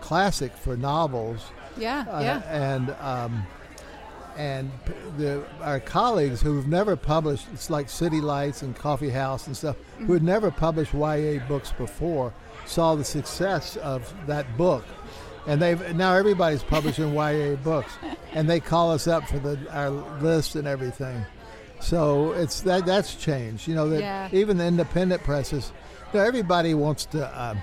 classic 0.00 0.52
for 0.52 0.76
novels. 0.76 1.40
yeah. 1.76 2.04
Uh, 2.08 2.20
yeah. 2.20 2.42
And 2.48 2.90
um, 3.00 3.46
and 4.36 4.70
the 5.18 5.44
our 5.60 5.80
colleagues 5.80 6.40
who've 6.40 6.66
never 6.68 6.96
published, 6.96 7.46
it's 7.52 7.68
like 7.68 7.88
City 7.90 8.20
Lights 8.20 8.62
and 8.62 8.74
Coffee 8.76 9.10
House 9.10 9.46
and 9.46 9.56
stuff, 9.56 9.76
who 9.98 10.12
had 10.12 10.22
never 10.22 10.50
published 10.50 10.94
YA 10.94 11.40
books 11.48 11.72
before, 11.72 12.32
saw 12.66 12.94
the 12.94 13.04
success 13.04 13.76
of 13.78 14.12
that 14.26 14.56
book. 14.56 14.84
And 15.46 15.60
they've 15.60 15.94
now 15.96 16.14
everybody's 16.14 16.62
publishing 16.62 17.12
YA 17.14 17.56
books, 17.56 17.92
and 18.32 18.48
they 18.48 18.60
call 18.60 18.92
us 18.92 19.06
up 19.08 19.26
for 19.28 19.38
the 19.38 19.58
our 19.72 19.90
list 19.90 20.54
and 20.54 20.66
everything. 20.68 21.24
So 21.80 22.32
it's 22.32 22.60
that 22.62 22.86
that's 22.86 23.14
changed. 23.16 23.66
You 23.66 23.74
know 23.74 23.88
that 23.88 24.00
Yeah. 24.00 24.28
even 24.32 24.58
the 24.58 24.66
independent 24.66 25.22
presses 25.24 25.72
know, 26.18 26.24
everybody 26.24 26.74
wants 26.74 27.06
to. 27.06 27.40
Um, 27.40 27.60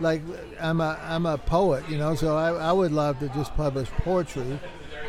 like 0.00 0.22
I'm 0.60 0.80
a 0.80 0.98
I'm 1.02 1.26
a 1.26 1.38
poet, 1.38 1.88
you 1.88 1.98
know, 1.98 2.14
so 2.14 2.36
I, 2.36 2.50
I 2.52 2.72
would 2.72 2.92
love 2.92 3.18
to 3.20 3.28
just 3.28 3.54
publish 3.54 3.88
poetry 3.88 4.58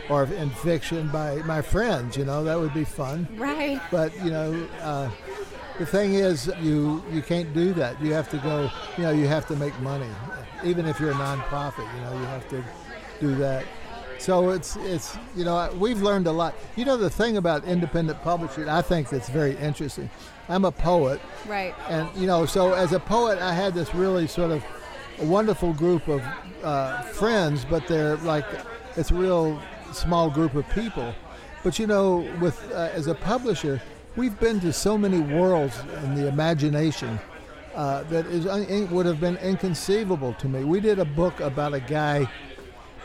or 0.10 0.26
in 0.26 0.50
fiction 0.50 1.08
by 1.10 1.38
my 1.38 1.62
friends, 1.62 2.18
you 2.18 2.26
know, 2.26 2.44
that 2.44 2.60
would 2.60 2.74
be 2.74 2.84
fun. 2.84 3.28
Right. 3.36 3.82
But 3.92 4.16
you 4.24 4.32
know, 4.32 4.68
uh, 4.82 5.10
the 5.80 5.86
thing 5.86 6.14
is, 6.16 6.52
you 6.62 7.04
you 7.12 7.22
can't 7.22 7.54
do 7.54 7.74
that. 7.74 8.00
You 8.02 8.14
have 8.14 8.30
to 8.30 8.38
go. 8.38 8.70
You 8.98 9.04
know, 9.04 9.12
you 9.12 9.28
have 9.28 9.48
to 9.48 9.56
make 9.56 9.78
money, 9.80 10.10
even 10.64 10.86
if 10.86 11.00
you're 11.00 11.12
a 11.12 11.16
nonprofit. 11.16 11.92
You 11.96 12.02
know, 12.02 12.20
you 12.20 12.26
have 12.26 12.48
to 12.50 12.64
do 13.20 13.36
that. 13.36 13.66
So 14.24 14.52
it's 14.52 14.78
it's 14.78 15.18
you 15.36 15.44
know 15.44 15.70
we've 15.78 16.02
learned 16.02 16.28
a 16.28 16.32
lot. 16.32 16.56
You 16.78 16.86
know 16.86 16.96
the 16.96 17.10
thing 17.10 17.36
about 17.36 17.66
independent 17.66 18.22
publishing, 18.24 18.70
I 18.70 18.82
think 18.82 19.10
that's 19.10 19.28
very 19.28 19.58
interesting. 19.58 20.10
I'm 20.48 20.64
a 20.64 20.72
poet, 20.72 21.20
Right. 21.46 21.76
and 21.90 22.08
you 22.16 22.26
know 22.26 22.46
so 22.46 22.72
as 22.72 22.94
a 22.94 23.02
poet, 23.02 23.40
I 23.40 23.54
had 23.54 23.74
this 23.74 23.94
really 23.94 24.28
sort 24.28 24.52
of 24.52 24.64
wonderful 25.20 25.74
group 25.74 26.08
of 26.08 26.22
uh, 26.64 27.02
friends, 27.02 27.66
but 27.70 27.86
they're 27.88 28.16
like 28.18 28.46
it's 28.96 29.12
a 29.12 29.16
real 29.16 29.62
small 29.92 30.30
group 30.30 30.56
of 30.56 30.70
people. 30.70 31.14
But 31.62 31.78
you 31.78 31.86
know, 31.86 32.26
with 32.40 32.58
uh, 32.72 32.92
as 32.94 33.08
a 33.08 33.16
publisher, 33.16 33.82
we've 34.16 34.40
been 34.40 34.62
to 34.62 34.72
so 34.72 34.98
many 34.98 35.20
worlds 35.20 35.78
in 36.02 36.16
the 36.16 36.30
imagination 36.30 37.20
uh, 37.76 38.04
that 38.04 38.26
is 38.28 38.46
would 38.90 39.06
have 39.06 39.20
been 39.20 39.36
inconceivable 39.38 40.34
to 40.36 40.48
me. 40.48 40.64
We 40.64 40.80
did 40.80 41.00
a 41.00 41.06
book 41.06 41.42
about 41.42 41.74
a 41.74 41.82
guy, 41.82 42.30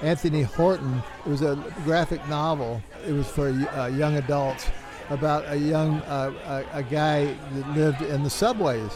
Anthony 0.03 0.43
Horton. 0.43 1.03
It 1.27 1.29
was 1.29 1.43
a 1.43 1.57
graphic 1.85 2.27
novel. 2.29 2.83
It 3.07 3.13
was 3.13 3.29
for 3.29 3.49
uh, 3.49 3.87
young 3.89 4.17
adults 4.17 4.69
about 5.11 5.45
a 5.49 5.57
young 5.57 6.01
uh, 6.03 6.65
a, 6.73 6.79
a 6.79 6.83
guy 6.83 7.25
that 7.55 7.69
lived 7.77 8.03
in 8.03 8.23
the 8.23 8.31
subways, 8.31 8.93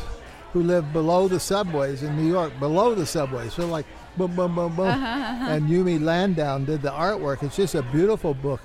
who 0.53 0.63
lived 0.63 0.93
below 0.93 1.29
the 1.29 1.41
subways 1.41 2.03
in 2.03 2.17
New 2.17 2.31
York, 2.31 2.53
below 2.61 2.95
the 2.95 3.07
subways. 3.07 3.53
So 3.55 3.67
like 3.67 3.87
boom, 4.17 4.35
boom, 4.37 4.55
boom, 4.55 4.77
boom. 4.77 4.87
And 5.03 5.69
Youme 5.69 5.99
Landowne 6.01 6.67
did 6.67 6.83
the 6.83 6.91
artwork. 6.91 7.43
It's 7.43 7.57
just 7.57 7.75
a 7.75 7.83
beautiful 7.83 8.35
book. 8.35 8.61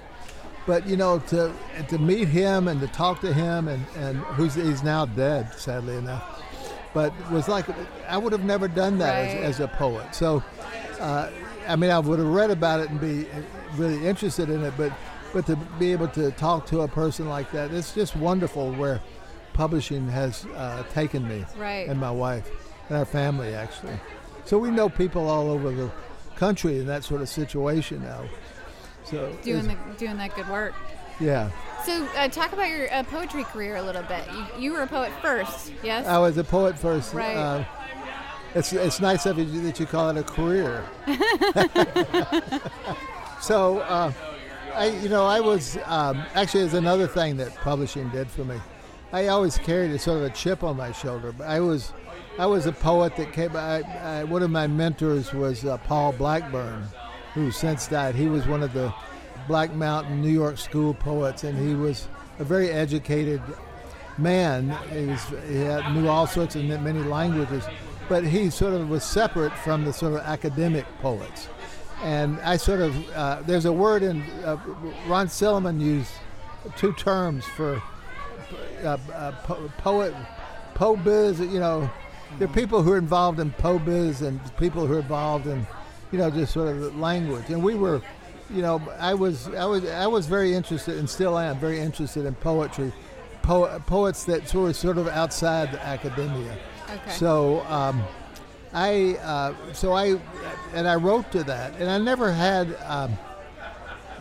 But 0.65 0.86
you 0.86 0.98
know, 0.98 1.20
to 1.29 1.53
to 1.88 1.98
meet 1.98 2.27
him 2.27 2.67
and 2.67 2.82
to 2.82 2.88
talk 2.88 3.22
to 3.22 3.34
him, 3.34 3.67
and 3.70 3.86
and 3.98 4.17
who's 4.36 4.56
he's 4.56 4.84
now 4.84 5.06
dead, 5.06 5.53
sadly 5.53 5.96
enough. 5.96 6.44
But 6.94 7.13
it 7.20 7.32
was 7.32 7.48
like 7.48 7.65
I 8.10 8.17
would 8.17 8.34
have 8.34 8.44
never 8.44 8.67
done 8.67 8.98
that 8.98 9.27
Right. 9.27 9.38
as, 9.44 9.56
as 9.56 9.60
a 9.62 9.67
poet. 9.70 10.13
So, 10.13 10.44
uh, 11.00 11.29
I 11.68 11.76
mean, 11.76 11.92
I 11.92 12.00
would 12.00 12.20
have 12.20 12.28
read 12.28 12.50
about 12.52 12.80
it 12.80 12.90
and 12.90 13.00
be 13.00 13.28
really 13.76 14.06
interested 14.08 14.50
in 14.50 14.64
it, 14.64 14.74
but 14.78 14.92
but 15.34 15.46
to 15.48 15.56
be 15.78 15.92
able 15.92 16.08
to 16.10 16.32
talk 16.32 16.66
to 16.68 16.82
a 16.82 16.88
person 16.88 17.28
like 17.28 17.52
that, 17.52 17.72
it's 17.72 17.94
just 17.94 18.16
wonderful. 18.16 18.72
Where 18.74 19.02
publishing 19.54 20.08
has 20.08 20.46
uh, 20.56 20.84
taken 20.94 21.28
me 21.28 21.44
Right. 21.58 21.88
and 21.90 22.00
my 22.00 22.12
wife 22.12 22.50
and 22.90 22.98
our 22.98 23.06
family 23.06 23.54
actually. 23.56 24.00
So 24.46 24.58
we 24.58 24.70
know 24.72 24.88
people 24.88 25.28
all 25.30 25.50
over 25.50 25.72
the 25.72 25.92
country 26.36 26.78
in 26.80 26.86
that 26.88 27.04
sort 27.04 27.22
of 27.22 27.28
situation 27.30 28.04
now. 28.04 28.24
So 29.04 29.36
Doing 29.44 29.68
the 29.68 29.76
doing 29.98 30.18
that 30.18 30.36
good 30.36 30.48
work. 30.50 30.74
yeah. 31.20 31.50
So 31.86 32.06
uh, 32.18 32.28
talk 32.28 32.54
about 32.54 32.70
your 32.70 32.94
uh, 32.94 33.04
poetry 33.04 33.44
career 33.46 33.78
a 33.78 33.82
little 33.82 34.04
bit. 34.04 34.24
You, 34.32 34.46
you 34.64 34.72
were 34.74 34.82
a 34.82 34.88
poet 34.88 35.12
first, 35.22 35.72
yes? 35.84 36.06
I 36.06 36.18
was 36.20 36.38
a 36.38 36.44
poet 36.44 36.78
first. 36.78 37.14
Right. 37.14 37.66
It's 38.56 38.74
it's 38.74 39.00
nice 39.00 39.25
of 39.25 39.38
you 39.38 39.62
that 39.62 39.80
you 39.80 39.86
call 39.86 40.10
it 40.10 40.18
a 40.18 40.24
career. 40.24 40.84
so, 43.42 43.80
uh, 43.80 44.12
I 44.74 44.88
you 45.01 45.10
know 45.10 45.25
I 45.25 45.39
was 45.39 45.77
um, 45.86 46.24
actually 46.36 46.62
there's 46.62 46.74
another 46.74 47.08
thing 47.08 47.38
that 47.38 47.56
publishing 47.56 48.10
did 48.10 48.30
for 48.30 48.44
me. 48.44 48.60
I 49.12 49.27
always 49.27 49.58
carried 49.58 49.92
a 49.92 50.00
sort 50.00 50.18
of 50.18 50.24
a 50.24 50.30
chip 50.30 50.63
on 50.63 50.77
my 50.77 50.92
shoulder. 50.92 51.32
But 51.32 51.48
I 51.48 51.60
was 51.60 51.94
I 52.38 52.46
was 52.46 52.66
a 52.66 52.72
poet 52.72 53.16
that 53.16 53.34
came. 53.34 53.56
I, 53.56 53.82
I, 53.82 54.24
one 54.24 54.44
of 54.44 54.51
my 54.51 54.68
mentors 54.68 55.34
was 55.34 55.66
uh, 55.66 55.77
Paul 55.77 56.12
Blackburn, 56.13 56.88
who 57.34 57.51
since 57.51 57.88
died. 57.88 58.16
He 58.16 58.27
was 58.27 58.48
one 58.48 58.63
of 58.63 58.74
the 58.74 58.94
Black 59.48 59.74
Mountain 59.74 60.22
New 60.22 60.30
York 60.30 60.58
School 60.58 60.94
poets, 60.94 61.44
and 61.44 61.58
he 61.58 61.74
was 61.74 62.08
a 62.39 62.44
very 62.44 62.70
educated 62.70 63.42
man. 64.18 64.70
He 64.92 65.06
was 65.06 65.24
he 65.48 65.62
had, 65.62 65.94
knew 65.94 66.08
all 66.08 66.27
sorts 66.27 66.56
of 66.56 66.63
many 66.66 67.00
languages, 67.00 67.63
but 68.10 68.24
he 68.24 68.50
sort 68.50 68.74
of 68.74 68.90
was 68.90 69.04
separate 69.04 69.54
from 69.54 69.86
the 69.86 69.94
sort 69.94 70.14
of 70.14 70.20
academic 70.20 70.86
poets. 71.02 71.48
And 72.04 72.40
I 72.42 72.58
sort 72.58 72.82
of 72.82 73.10
uh, 73.12 73.42
there's 73.46 73.66
a 73.66 73.74
word 73.74 74.04
in 74.04 74.22
uh, 74.46 74.58
Ron 75.08 75.28
Silliman 75.28 75.80
used 75.80 76.12
two 76.76 76.94
terms 76.94 77.46
for 77.46 77.82
uh, 78.84 78.98
uh, 79.14 79.32
po- 79.44 79.72
poet, 79.80 80.14
po 80.76 80.96
biz. 80.96 81.40
You 81.40 81.60
know, 81.60 81.90
there 82.38 82.48
are 82.48 82.54
people 82.54 82.84
who 82.84 82.92
are 82.92 82.98
involved 82.98 83.40
in 83.40 83.52
po 83.52 83.80
biz 83.80 84.22
and 84.22 84.40
people 84.58 84.86
who 84.86 84.96
are 84.96 85.00
involved 85.00 85.48
in, 85.48 85.66
you 86.12 86.20
know, 86.20 86.30
just 86.30 86.54
sort 86.54 86.68
of 86.70 86.96
language. 86.98 87.50
And 87.50 87.64
we 87.64 87.74
were, 87.74 88.02
you 88.54 88.62
know, 88.62 88.80
I 89.00 89.16
was 89.16 89.48
I 89.56 89.66
was 89.66 89.86
I 89.86 90.08
was 90.08 90.28
very 90.28 90.54
interested 90.54 90.98
and 90.98 91.10
still 91.10 91.38
am 91.38 91.60
very 91.60 91.80
interested 91.80 92.26
in 92.26 92.36
poetry, 92.36 92.94
po- 93.42 93.80
poets 93.88 94.24
that 94.26 94.54
were 94.54 94.72
sort 94.72 95.00
of 95.00 95.08
outside 95.08 95.72
the 95.72 95.84
academia. 95.84 96.58
Okay. 96.89 97.12
So 97.12 97.62
um, 97.67 98.03
I 98.74 99.15
uh, 99.24 99.53
so 99.74 99.94
I 99.94 100.20
and 100.74 100.88
I 100.88 100.96
wrote 100.96 101.32
to 101.34 101.44
that, 101.44 101.74
and 101.79 101.89
I 101.89 101.98
never 101.98 102.32
had. 102.32 102.75
Um, 102.86 103.17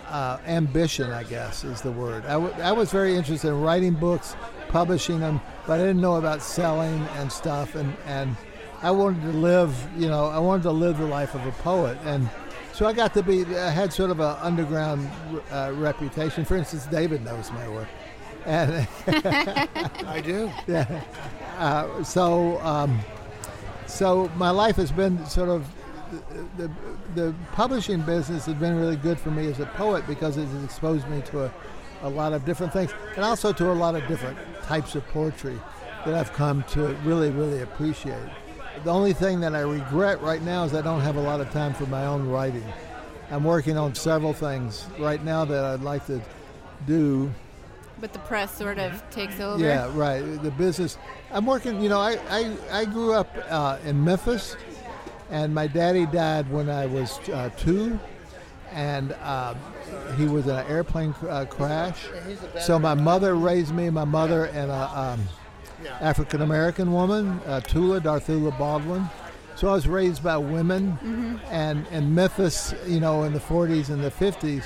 uh, 0.08 0.38
ambition, 0.46 1.11
I 1.11 1.25
guess, 1.25 1.64
is 1.64 1.82
the 1.82 1.90
word. 1.90 2.25
I, 2.26 2.35
w- 2.35 2.54
I 2.62 2.70
was 2.70 2.92
very 2.92 3.16
interested 3.16 3.49
in 3.49 3.61
writing 3.61 3.92
books, 3.92 4.37
publishing 4.68 5.18
them, 5.18 5.40
but 5.66 5.75
I 5.75 5.82
didn't 5.82 6.00
know 6.00 6.14
about 6.16 6.42
selling 6.42 7.02
and 7.16 7.30
stuff. 7.30 7.75
And, 7.75 7.92
and 8.06 8.37
I 8.82 8.92
wanted 8.92 9.23
to 9.23 9.37
live, 9.37 9.75
you 9.96 10.06
know, 10.08 10.26
I 10.26 10.38
wanted 10.38 10.62
to 10.62 10.70
live 10.70 10.99
the 10.99 11.06
life 11.06 11.35
of 11.35 11.44
a 11.44 11.50
poet. 11.52 11.99
And 12.04 12.30
so 12.73 12.87
I 12.87 12.92
got 12.92 13.14
to 13.14 13.23
be, 13.23 13.44
I 13.56 13.70
had 13.70 13.92
sort 13.92 14.11
of 14.11 14.20
an 14.20 14.37
underground 14.40 15.11
uh, 15.50 15.73
reputation. 15.75 16.44
For 16.44 16.56
instance, 16.56 16.87
David 16.87 17.25
knows 17.25 17.50
my 17.50 17.68
work. 17.68 17.88
And 18.47 18.88
I 20.07 20.23
do. 20.25 20.50
yeah. 20.67 21.03
Uh, 21.59 22.03
so, 22.05 22.61
um, 22.61 23.00
so 23.87 24.31
my 24.37 24.50
life 24.50 24.76
has 24.76 24.93
been 24.93 25.25
sort 25.26 25.49
of 25.49 25.67
the, 26.57 26.69
the, 26.69 26.71
the 27.15 27.35
publishing 27.53 28.00
business 28.03 28.47
has 28.47 28.55
been 28.55 28.76
really 28.76 28.97
good 28.97 29.19
for 29.19 29.31
me 29.31 29.49
as 29.49 29.59
a 29.59 29.67
poet 29.67 30.07
because 30.07 30.37
it 30.37 30.47
has 30.47 30.65
exposed 30.65 31.09
me 31.09 31.21
to 31.23 31.45
a, 31.45 31.53
a 32.03 32.09
lot 32.09 32.33
of 32.33 32.45
different 32.45 32.73
things 32.73 32.93
and 33.17 33.25
also 33.25 33.53
to 33.53 33.71
a 33.71 33.75
lot 33.75 33.97
of 33.97 34.07
different 34.07 34.38
types 34.62 34.95
of 34.95 35.07
poetry 35.09 35.59
that 36.05 36.15
I've 36.15 36.33
come 36.33 36.62
to 36.71 36.95
really, 37.05 37.31
really 37.31 37.62
appreciate. 37.62 38.23
The 38.85 38.93
only 38.93 39.12
thing 39.12 39.41
that 39.41 39.55
I 39.55 39.61
regret 39.61 40.23
right 40.23 40.43
now 40.43 40.65
is 40.65 40.75
I 40.75 40.83
don't 40.83 41.00
have 41.00 41.17
a 41.17 41.21
lot 41.21 41.41
of 41.41 41.50
time 41.50 41.75
for 41.75 41.87
my 41.87 42.07
own 42.07 42.29
writing. 42.29 42.65
I'm 43.31 43.43
working 43.43 43.76
on 43.76 43.95
several 43.95 44.33
things 44.33 44.87
right 45.00 45.23
now 45.25 45.45
that 45.45 45.65
I'd 45.65 45.81
like 45.81 46.07
to 46.07 46.21
do 46.87 47.33
but 48.00 48.12
the 48.12 48.19
press 48.21 48.57
sort 48.57 48.79
of 48.79 49.03
takes 49.11 49.41
over. 49.41 49.62
yeah, 49.62 49.91
right. 49.95 50.21
The 50.43 50.50
business. 50.50 50.99
I'm 51.31 51.47
working. 51.47 51.81
You 51.81 51.88
know, 51.88 52.00
I 52.00 52.19
I, 52.29 52.57
I 52.73 52.85
grew 52.85 53.12
up 53.12 53.29
uh, 53.49 53.79
in 53.85 54.03
Memphis, 54.03 54.57
and 55.31 55.55
my 55.55 55.67
daddy 55.67 56.07
died 56.07 56.50
when 56.50 56.69
I 56.69 56.87
was 56.87 57.19
uh, 57.31 57.50
two, 57.57 57.99
and 58.73 59.12
uh, 59.23 59.55
he 60.17 60.26
was 60.26 60.47
in 60.47 60.55
an 60.57 60.67
airplane 60.67 61.15
uh, 61.29 61.45
crash. 61.47 62.07
So 62.61 62.79
my 62.79 62.95
mother 62.95 63.35
raised 63.35 63.75
me. 63.75 63.91
My 63.91 64.05
mother 64.05 64.47
and 64.47 64.71
a 64.71 64.99
um, 64.99 65.29
African 66.00 66.43
American 66.43 66.93
woman, 66.93 67.41
uh, 67.47 67.61
Tula 67.61 68.00
Darthula 68.00 68.57
Baldwin. 68.59 69.09
So 69.57 69.69
I 69.69 69.73
was 69.73 69.88
raised 69.88 70.23
by 70.23 70.37
women, 70.37 71.41
and 71.50 71.87
in 71.87 72.15
Memphis, 72.15 72.75
you 72.87 73.00
know, 73.00 73.23
in 73.23 73.33
the 73.33 73.41
40s 73.41 73.88
and 73.88 74.05
the 74.05 74.11
50s, 74.11 74.65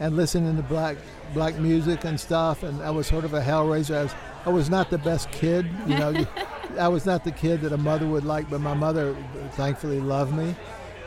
and 0.00 0.16
listening 0.16 0.56
to 0.56 0.62
black 0.64 0.96
black 1.34 1.58
music 1.58 2.04
and 2.04 2.18
stuff. 2.18 2.62
And 2.62 2.82
I 2.82 2.90
was 2.90 3.06
sort 3.06 3.24
of 3.24 3.34
a 3.34 3.40
hellraiser. 3.40 3.96
I 3.96 4.02
was, 4.04 4.14
I 4.46 4.50
was 4.50 4.70
not 4.70 4.90
the 4.90 4.98
best 4.98 5.30
kid, 5.30 5.68
you 5.86 5.98
know. 5.98 6.26
I 6.78 6.88
was 6.88 7.06
not 7.06 7.24
the 7.24 7.30
kid 7.30 7.60
that 7.62 7.72
a 7.72 7.76
mother 7.76 8.06
would 8.06 8.24
like, 8.24 8.48
but 8.50 8.60
my 8.60 8.74
mother 8.74 9.16
thankfully 9.52 10.00
loved 10.00 10.34
me, 10.34 10.54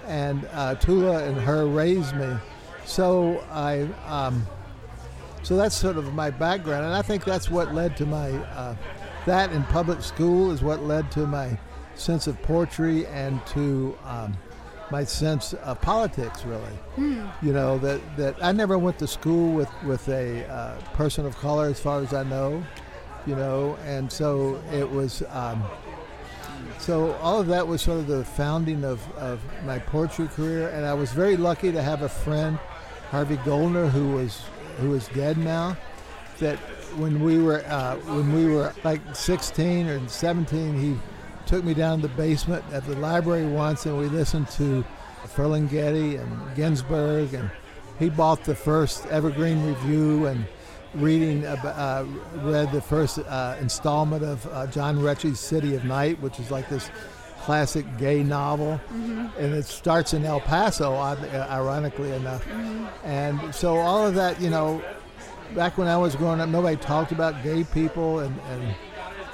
and 0.06 0.48
uh, 0.54 0.76
Tula 0.76 1.24
and 1.26 1.38
her 1.38 1.68
raised 1.68 2.16
me. 2.16 2.38
So 2.86 3.44
I, 3.52 3.82
um, 4.06 4.46
so 5.44 5.58
that's 5.58 5.76
sort 5.76 5.98
of 5.98 6.14
my 6.14 6.30
background, 6.30 6.86
and 6.86 6.94
I 6.94 7.02
think 7.02 7.26
that's 7.26 7.50
what 7.50 7.74
led 7.74 7.98
to 7.98 8.06
my 8.06 8.32
uh, 8.32 8.76
that 9.26 9.52
in 9.52 9.64
public 9.64 10.02
school 10.02 10.52
is 10.52 10.62
what 10.62 10.84
led 10.84 11.12
to 11.12 11.28
my 11.28 11.58
sense 11.96 12.28
of 12.28 12.42
poetry 12.44 13.06
and 13.08 13.46
to 13.48 13.98
um, 14.06 14.38
my 14.92 15.04
sense 15.04 15.54
of 15.54 15.82
politics. 15.82 16.46
Really, 16.46 17.28
you 17.42 17.54
know 17.54 17.78
that 17.80 18.02
that 18.18 18.36
I 18.42 18.52
never 18.52 18.78
went 18.78 19.00
to 19.00 19.08
school 19.08 19.54
with 19.54 19.70
with 19.84 20.08
a 20.10 20.48
uh, 20.48 20.80
person 20.94 21.26
of 21.26 21.36
color, 21.38 21.68
as 21.68 21.80
far 21.80 22.02
as 22.02 22.14
I 22.14 22.24
know, 22.24 22.64
you 23.26 23.36
know, 23.36 23.78
and 23.86 24.12
so 24.12 24.62
it 24.72 24.90
was. 24.90 25.24
Um, 25.30 25.64
so 26.80 27.14
all 27.16 27.40
of 27.40 27.48
that 27.48 27.68
was 27.68 27.82
sort 27.82 28.00
of 28.00 28.08
the 28.08 28.24
founding 28.24 28.84
of, 28.84 29.02
of 29.18 29.42
my 29.66 29.80
poetry 29.80 30.28
career, 30.28 30.70
and 30.70 30.86
I 30.86 30.94
was 30.94 31.12
very 31.12 31.36
lucky 31.36 31.72
to 31.72 31.82
have 31.82 32.04
a 32.04 32.10
friend, 32.10 32.58
Harvey 33.10 33.38
Goldner, 33.38 33.88
who 33.88 34.12
was 34.14 34.42
who 34.78 34.94
is 34.94 35.08
dead 35.10 35.38
now. 35.38 35.76
That 36.40 36.58
when 36.98 37.24
we 37.24 37.40
were 37.40 37.64
uh, 37.68 37.96
when 37.98 38.32
we 38.34 38.54
were 38.54 38.74
like 38.84 39.02
16 39.16 39.88
or 39.88 40.08
17, 40.08 40.80
he 40.80 40.98
took 41.48 41.64
me 41.64 41.74
down 41.74 42.02
to 42.02 42.08
the 42.08 42.14
basement 42.16 42.64
at 42.72 42.86
the 42.86 42.96
library 42.98 43.48
once, 43.48 43.86
and 43.86 43.98
we 43.98 44.08
listened 44.08 44.50
to 44.52 44.84
Ferlinghetti 45.26 46.20
and 46.20 46.56
Ginsberg, 46.56 47.34
and 47.34 47.50
he 48.00 48.10
bought 48.10 48.44
the 48.44 48.56
first 48.56 49.06
Evergreen 49.08 49.66
Review 49.66 50.28
and 50.28 50.46
reading 50.94 51.46
uh, 51.46 52.06
read 52.36 52.72
the 52.72 52.82
first 52.82 53.20
uh, 53.20 53.56
installment 53.60 54.24
of 54.24 54.46
uh, 54.48 54.68
John 54.68 54.98
Rechy's 54.98 55.40
City 55.40 55.76
of 55.76 55.84
Night, 55.86 56.20
which 56.22 56.40
is 56.40 56.50
like 56.52 56.70
this 56.70 56.90
classic 57.42 57.86
gay 57.98 58.24
novel, 58.24 58.80
Mm-hmm. 58.92 59.28
and 59.40 59.54
it 59.54 59.66
starts 59.66 60.14
in 60.14 60.26
El 60.26 60.42
Paso, 60.42 60.94
uh, 60.94 61.48
ironically 61.50 62.12
enough. 62.12 62.44
Mm-hmm. 62.46 62.86
And 63.08 63.56
so 63.56 63.78
all 63.78 64.06
of 64.06 64.16
that, 64.16 64.42
you 64.42 64.50
know, 64.50 64.82
back 65.56 65.78
when 65.78 65.88
I 65.88 65.98
was 65.98 66.16
growing 66.16 66.42
up, 66.42 66.50
nobody 66.50 66.76
talked 66.78 67.12
about 67.12 67.42
gay 67.44 67.64
people 67.64 68.20
and, 68.20 68.38
and 68.50 68.76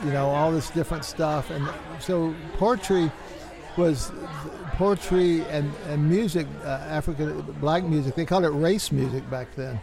you 0.06 0.12
know 0.12 0.30
all 0.30 0.52
this 0.52 0.70
different 0.70 1.06
stuff, 1.06 1.50
and 1.50 1.68
so 2.00 2.34
poetry 2.58 3.12
was 3.78 4.12
poetry 4.74 5.42
and, 5.46 5.72
and 5.90 6.08
music, 6.10 6.48
uh, 6.64 6.68
African 6.68 7.42
black 7.60 7.84
music. 7.84 8.16
They 8.16 8.26
called 8.26 8.44
it 8.46 8.50
race 8.50 8.92
music 8.92 9.28
back 9.30 9.48
then. 9.56 9.80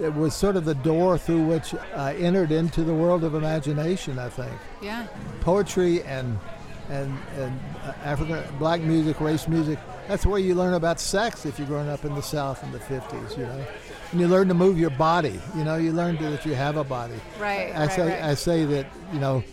It 0.00 0.12
was 0.14 0.34
sort 0.34 0.56
of 0.56 0.64
the 0.64 0.74
door 0.74 1.16
through 1.16 1.44
which 1.46 1.74
I 1.94 2.14
entered 2.16 2.50
into 2.52 2.82
the 2.82 2.92
world 2.92 3.22
of 3.24 3.34
imagination. 3.34 4.18
I 4.18 4.28
think 4.28 4.52
Yeah. 4.82 5.06
poetry 5.40 6.02
and 6.02 6.38
and 6.90 7.16
and 7.38 7.58
uh, 7.86 7.92
African 8.04 8.42
black 8.58 8.80
music, 8.80 9.20
race 9.20 9.46
music. 9.46 9.78
That's 10.08 10.26
where 10.26 10.40
you 10.40 10.54
learn 10.56 10.74
about 10.74 10.98
sex 10.98 11.46
if 11.46 11.56
you're 11.58 11.68
growing 11.68 11.88
up 11.88 12.04
in 12.04 12.14
the 12.16 12.20
South 12.22 12.62
in 12.64 12.72
the 12.72 12.80
'50s. 12.80 13.38
You 13.38 13.44
know, 13.44 13.64
and 14.10 14.20
you 14.20 14.26
learn 14.26 14.48
to 14.48 14.54
move 14.54 14.76
your 14.78 14.90
body. 14.90 15.40
You 15.56 15.62
know, 15.64 15.76
you 15.76 15.92
learn 15.92 16.16
to, 16.18 16.30
that 16.30 16.44
you 16.44 16.54
have 16.54 16.76
a 16.76 16.82
body. 16.84 17.14
Right. 17.38 17.70
I 17.74 17.80
right, 17.86 17.92
say 17.92 18.08
right. 18.10 18.22
I 18.24 18.34
say 18.34 18.64
that 18.64 18.86
you 19.12 19.20
know, 19.20 19.44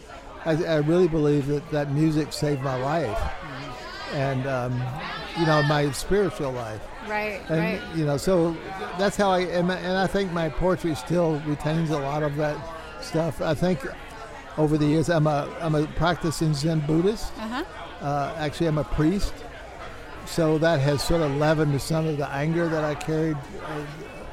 I, 0.48 0.64
I 0.64 0.76
really 0.78 1.10
believe 1.10 1.48
that 1.48 1.70
that 1.72 1.92
music 1.92 2.32
saved 2.32 2.62
my 2.62 2.76
life, 2.78 3.20
and 4.14 4.48
um, 4.48 4.82
you 5.38 5.46
know 5.46 5.62
my 5.64 5.92
spiritual 5.92 6.54
life. 6.54 6.82
right. 7.10 7.42
And 7.50 7.60
right. 7.60 7.82
you 7.98 8.06
know, 8.06 8.16
so 8.16 8.56
that's 8.98 9.18
how 9.18 9.30
I 9.30 9.42
and 9.42 9.70
I 9.72 10.08
think 10.08 10.32
my 10.32 10.48
poetry 10.48 10.96
still 10.96 11.42
retains 11.46 11.90
a 11.90 12.00
lot 12.00 12.24
of 12.24 12.38
that 12.38 12.58
stuff. 13.02 13.42
I 13.42 13.54
think 13.54 13.86
over 14.58 14.78
the 14.78 14.86
years, 14.86 15.10
I'm 15.10 15.28
a 15.28 15.54
I'm 15.60 15.76
a 15.76 15.86
practicing 15.86 16.54
Zen 16.54 16.80
Buddhist. 16.88 17.34
Uh 17.38 17.48
huh. 17.48 17.64
Uh, 18.00 18.36
actually, 18.38 18.68
I'm 18.68 18.78
a 18.78 18.86
priest, 18.86 19.34
so 20.26 20.58
that 20.60 20.80
has 20.80 21.04
sort 21.04 21.22
of 21.22 21.36
leavened 21.36 21.82
some 21.82 22.08
of 22.08 22.16
the 22.18 22.30
anger 22.30 22.70
that 22.70 22.86
I 22.86 22.96
carried 22.96 23.36
uh, 23.36 23.84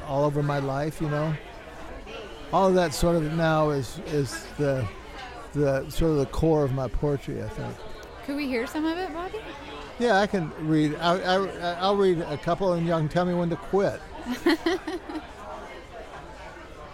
all 0.07 0.23
over 0.23 0.41
my 0.41 0.59
life. 0.59 1.01
You 1.01 1.09
know, 1.09 1.35
all 2.53 2.69
of 2.69 2.75
that 2.75 2.93
sort 2.93 3.17
of 3.17 3.33
now 3.33 3.71
is 3.71 3.99
is 4.07 4.45
the 4.57 4.87
the 5.55 5.89
sort 5.89 6.11
of 6.11 6.17
the 6.17 6.25
core 6.27 6.63
of 6.63 6.73
my 6.73 6.87
poetry. 6.87 7.41
I 7.41 7.49
think. 7.49 7.75
Could 8.25 8.35
we 8.35 8.47
hear 8.47 8.67
some 8.67 8.85
of 8.85 8.97
it, 8.97 9.11
Bobby? 9.13 9.39
Yeah, 9.97 10.19
I 10.19 10.27
can 10.27 10.51
read. 10.67 10.95
I, 10.95 11.17
I, 11.17 11.73
I'll 11.79 11.95
read 11.95 12.19
a 12.19 12.37
couple, 12.37 12.73
and 12.73 12.85
you 12.85 12.91
can 12.91 13.07
tell 13.07 13.25
me 13.25 13.33
when 13.33 13.49
to 13.49 13.55
quit. 13.55 14.01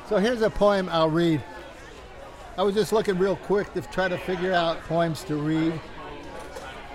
so 0.08 0.18
here's 0.18 0.42
a 0.42 0.50
poem 0.50 0.88
I'll 0.90 1.10
read. 1.10 1.44
I 2.58 2.64
was 2.64 2.76
just 2.76 2.94
looking 2.94 3.18
real 3.18 3.38
quick 3.38 3.74
to 3.74 3.82
try 3.82 4.08
to 4.08 4.18
figure 4.20 4.54
out 4.54 4.80
poems 4.84 5.24
to 5.24 5.36
read. 5.36 5.80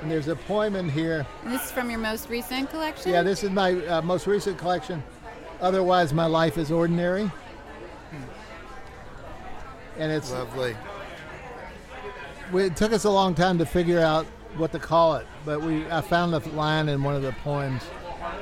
And 0.03 0.11
there's 0.11 0.29
a 0.29 0.37
poem 0.37 0.77
in 0.77 0.89
here. 0.89 1.27
And 1.43 1.53
this 1.53 1.65
is 1.65 1.73
from 1.73 1.91
your 1.91 1.99
most 1.99 2.29
recent 2.29 2.71
collection. 2.71 3.11
Yeah, 3.11 3.23
this 3.23 3.43
is 3.43 3.51
my 3.51 3.73
uh, 3.87 4.03
most 4.03 4.27
recent 4.27 4.59
collection. 4.59 5.03
Otherwise, 5.61 6.13
my 6.13 6.27
life 6.27 6.59
is 6.59 6.71
ordinary. 6.71 7.31
And 9.99 10.13
it's 10.13 10.31
Lovely. 10.31 10.77
We, 12.53 12.65
it 12.65 12.77
took 12.77 12.93
us 12.93 13.05
a 13.05 13.11
long 13.11 13.35
time 13.35 13.59
to 13.59 13.67
figure 13.67 14.01
out 14.01 14.27
what 14.57 14.73
to 14.73 14.79
call 14.79 15.17
it, 15.17 15.27
but 15.45 15.61
we 15.61 15.87
I 15.91 16.01
found 16.01 16.33
the 16.33 16.41
line 16.51 16.89
in 16.89 17.03
one 17.03 17.15
of 17.15 17.23
the 17.23 17.33
poems. 17.33 17.83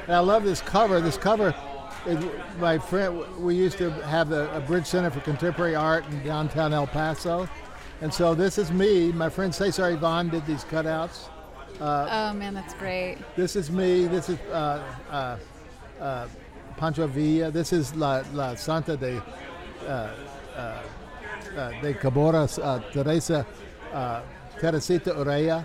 And 0.06 0.14
I 0.14 0.20
love 0.20 0.44
this 0.44 0.60
cover. 0.60 1.00
This 1.00 1.16
cover 1.16 1.54
is 2.06 2.24
my 2.58 2.78
friend. 2.78 3.24
We 3.38 3.54
used 3.54 3.78
to 3.78 3.90
have 3.90 4.28
the, 4.28 4.54
a 4.56 4.60
Bridge 4.60 4.86
Center 4.86 5.10
for 5.10 5.20
Contemporary 5.20 5.74
Art 5.74 6.04
in 6.10 6.24
downtown 6.24 6.72
El 6.72 6.86
Paso, 6.86 7.48
and 8.00 8.12
so 8.12 8.34
this 8.34 8.58
is 8.58 8.70
me. 8.70 9.12
My 9.12 9.28
friend 9.28 9.54
Cesar 9.54 9.86
Ivan 9.86 10.28
did 10.28 10.46
these 10.46 10.64
cutouts. 10.64 11.28
Oh 11.80 12.32
man, 12.32 12.54
that's 12.54 12.74
great. 12.74 13.18
This 13.36 13.56
is 13.56 13.70
me. 13.70 14.06
This 14.06 14.28
is 14.28 14.38
uh, 14.52 14.82
uh, 15.10 15.36
uh, 16.00 16.28
Pancho 16.76 17.06
Villa. 17.06 17.50
This 17.50 17.72
is 17.72 17.94
La, 17.96 18.22
La 18.32 18.54
Santa 18.54 18.96
de 18.96 19.20
uh, 19.86 20.10
uh, 20.56 20.82
uh, 21.56 21.80
de 21.80 21.94
Caboras, 21.94 22.58
uh, 22.58 22.80
Teresa 22.92 23.44
uh, 23.94 24.22
Teresita 24.58 25.14
Urrea, 25.14 25.64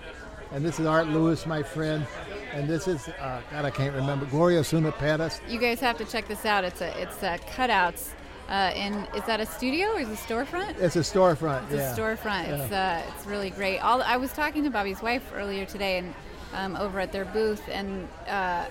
and 0.52 0.64
this 0.64 0.80
is 0.80 0.86
Art 0.86 1.08
Lewis, 1.08 1.46
my 1.46 1.62
friend, 1.62 2.06
and 2.54 2.68
this 2.68 2.88
is 2.88 3.08
uh, 3.08 3.42
God, 3.52 3.66
I 3.66 3.72
can't 3.72 3.96
remember 3.96 4.26
Gloria 4.28 4.60
Osuna 4.60 4.92
Perez. 4.92 5.42
You 5.48 5.60
guys 5.60 5.80
have 5.80 5.98
to 5.98 6.06
check 6.06 6.28
this 6.28 6.46
out. 6.46 6.64
It's 6.64 6.82
a 6.82 7.02
it's 7.02 7.22
uh, 7.24 7.38
cutouts. 7.56 8.12
Uh, 8.48 8.72
in 8.76 8.94
is 9.16 9.24
that 9.28 9.40
a 9.40 9.46
studio 9.46 9.90
or 9.94 10.00
is 10.00 10.10
it 10.10 10.14
a 10.14 10.16
storefront? 10.16 10.80
It's 10.80 10.96
a 10.96 11.02
storefront. 11.02 11.66
It's 11.66 11.76
yeah. 11.76 11.94
a 11.94 11.96
storefront. 11.96 12.48
It's 12.48 12.72
uh, 12.72 13.04
it's 13.16 13.26
really 13.28 13.52
great. 13.52 13.80
All 13.80 14.02
I 14.02 14.18
was 14.18 14.34
talking 14.34 14.64
to 14.64 14.72
Bobby's 14.72 15.02
wife 15.02 15.32
earlier 15.36 15.66
today, 15.66 16.00
and 16.00 16.14
um, 16.54 16.76
over 16.76 17.00
at 17.00 17.12
their 17.12 17.26
booth, 17.26 17.62
and 17.70 18.08
uh, 18.28 18.66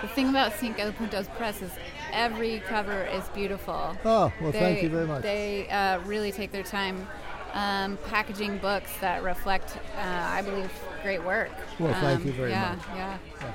the 0.00 0.08
thing 0.08 0.28
about 0.28 0.52
Cinco 0.54 0.90
Puntos 0.92 1.32
Press 1.36 1.62
is 1.62 1.70
every 2.12 2.60
cover 2.66 3.04
is 3.04 3.28
beautiful. 3.28 3.96
Oh 4.04 4.32
well, 4.40 4.50
thank 4.50 4.78
They- 4.78 4.82
you 4.82 4.88
very 4.88 5.06
much. 5.06 5.22
They 5.22 5.68
uh, 5.68 6.00
really 6.00 6.32
take 6.32 6.50
their 6.50 6.64
time 6.64 7.06
um, 7.52 7.98
packaging 8.08 8.58
books 8.58 8.90
that 9.00 9.22
reflect, 9.22 9.76
uh, 9.96 10.00
I 10.00 10.42
believe, 10.42 10.70
great 11.02 11.22
work. 11.22 11.50
Well, 11.78 11.92
thank 12.00 12.20
Um, 12.20 12.26
you 12.26 12.32
very 12.32 12.50
yeah, 12.50 12.74
much. 12.76 12.86
Yeah, 12.96 13.18
yeah. 13.40 13.52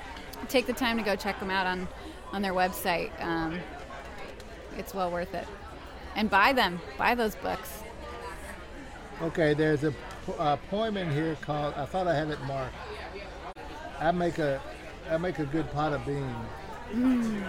Take 0.48 0.68
the 0.68 0.74
time 0.74 0.98
to 0.98 1.04
go 1.04 1.16
check 1.16 1.40
them 1.40 1.50
out 1.50 1.66
on 1.66 1.88
on 2.32 2.42
their 2.42 2.54
website. 2.54 3.10
Um, 3.24 3.60
it's 4.78 4.94
well 4.94 5.10
worth 5.12 5.34
it. 5.34 5.48
And 6.16 6.30
buy 6.30 6.54
them. 6.54 6.80
Buy 6.98 7.16
those 7.16 7.36
books. 7.36 7.84
Okay, 9.22 9.54
there's 9.54 9.84
a 9.84 9.94
po- 10.26 10.34
uh, 10.34 10.58
poem 10.70 10.98
in 10.98 11.12
here 11.12 11.36
called. 11.42 11.74
I 11.76 11.86
thought 11.86 12.08
I 12.08 12.14
had 12.16 12.30
it 12.30 12.40
marked. 12.44 12.76
I 14.00 14.12
make 14.12 14.38
a, 14.38 14.62
I 15.10 15.18
make 15.18 15.40
a 15.40 15.46
good 15.46 15.72
pot 15.72 15.94
of 15.94 16.06
beans. 16.06 17.42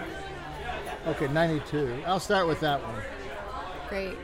Okay, 1.07 1.27
92. 1.27 2.03
I'll 2.05 2.19
start 2.19 2.47
with 2.47 2.59
that 2.61 2.81
one. 2.81 3.01
Great. 3.87 4.17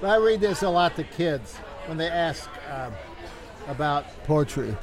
But 0.00 0.10
I 0.10 0.16
read 0.16 0.40
this 0.40 0.62
a 0.62 0.68
lot 0.68 0.96
to 0.96 1.04
kids 1.04 1.56
when 1.86 1.98
they 1.98 2.08
ask 2.08 2.48
um, 2.70 2.92
about 3.68 4.06
poetry. 4.24 4.74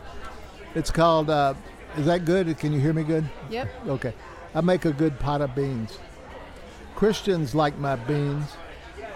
It's 0.76 0.92
called. 0.92 1.30
Uh, 1.30 1.56
is 1.98 2.06
that 2.06 2.26
good? 2.26 2.56
Can 2.60 2.72
you 2.72 2.80
hear 2.80 2.94
me 2.94 3.04
good? 3.04 3.26
Yep. 3.50 3.70
Okay. 3.88 4.14
I 4.54 4.62
make 4.62 4.86
a 4.86 4.92
good 4.92 5.20
pot 5.20 5.42
of 5.42 5.56
beans. 5.56 5.98
Christians 6.96 7.56
like 7.56 7.78
my 7.78 7.96
beans. 7.96 8.46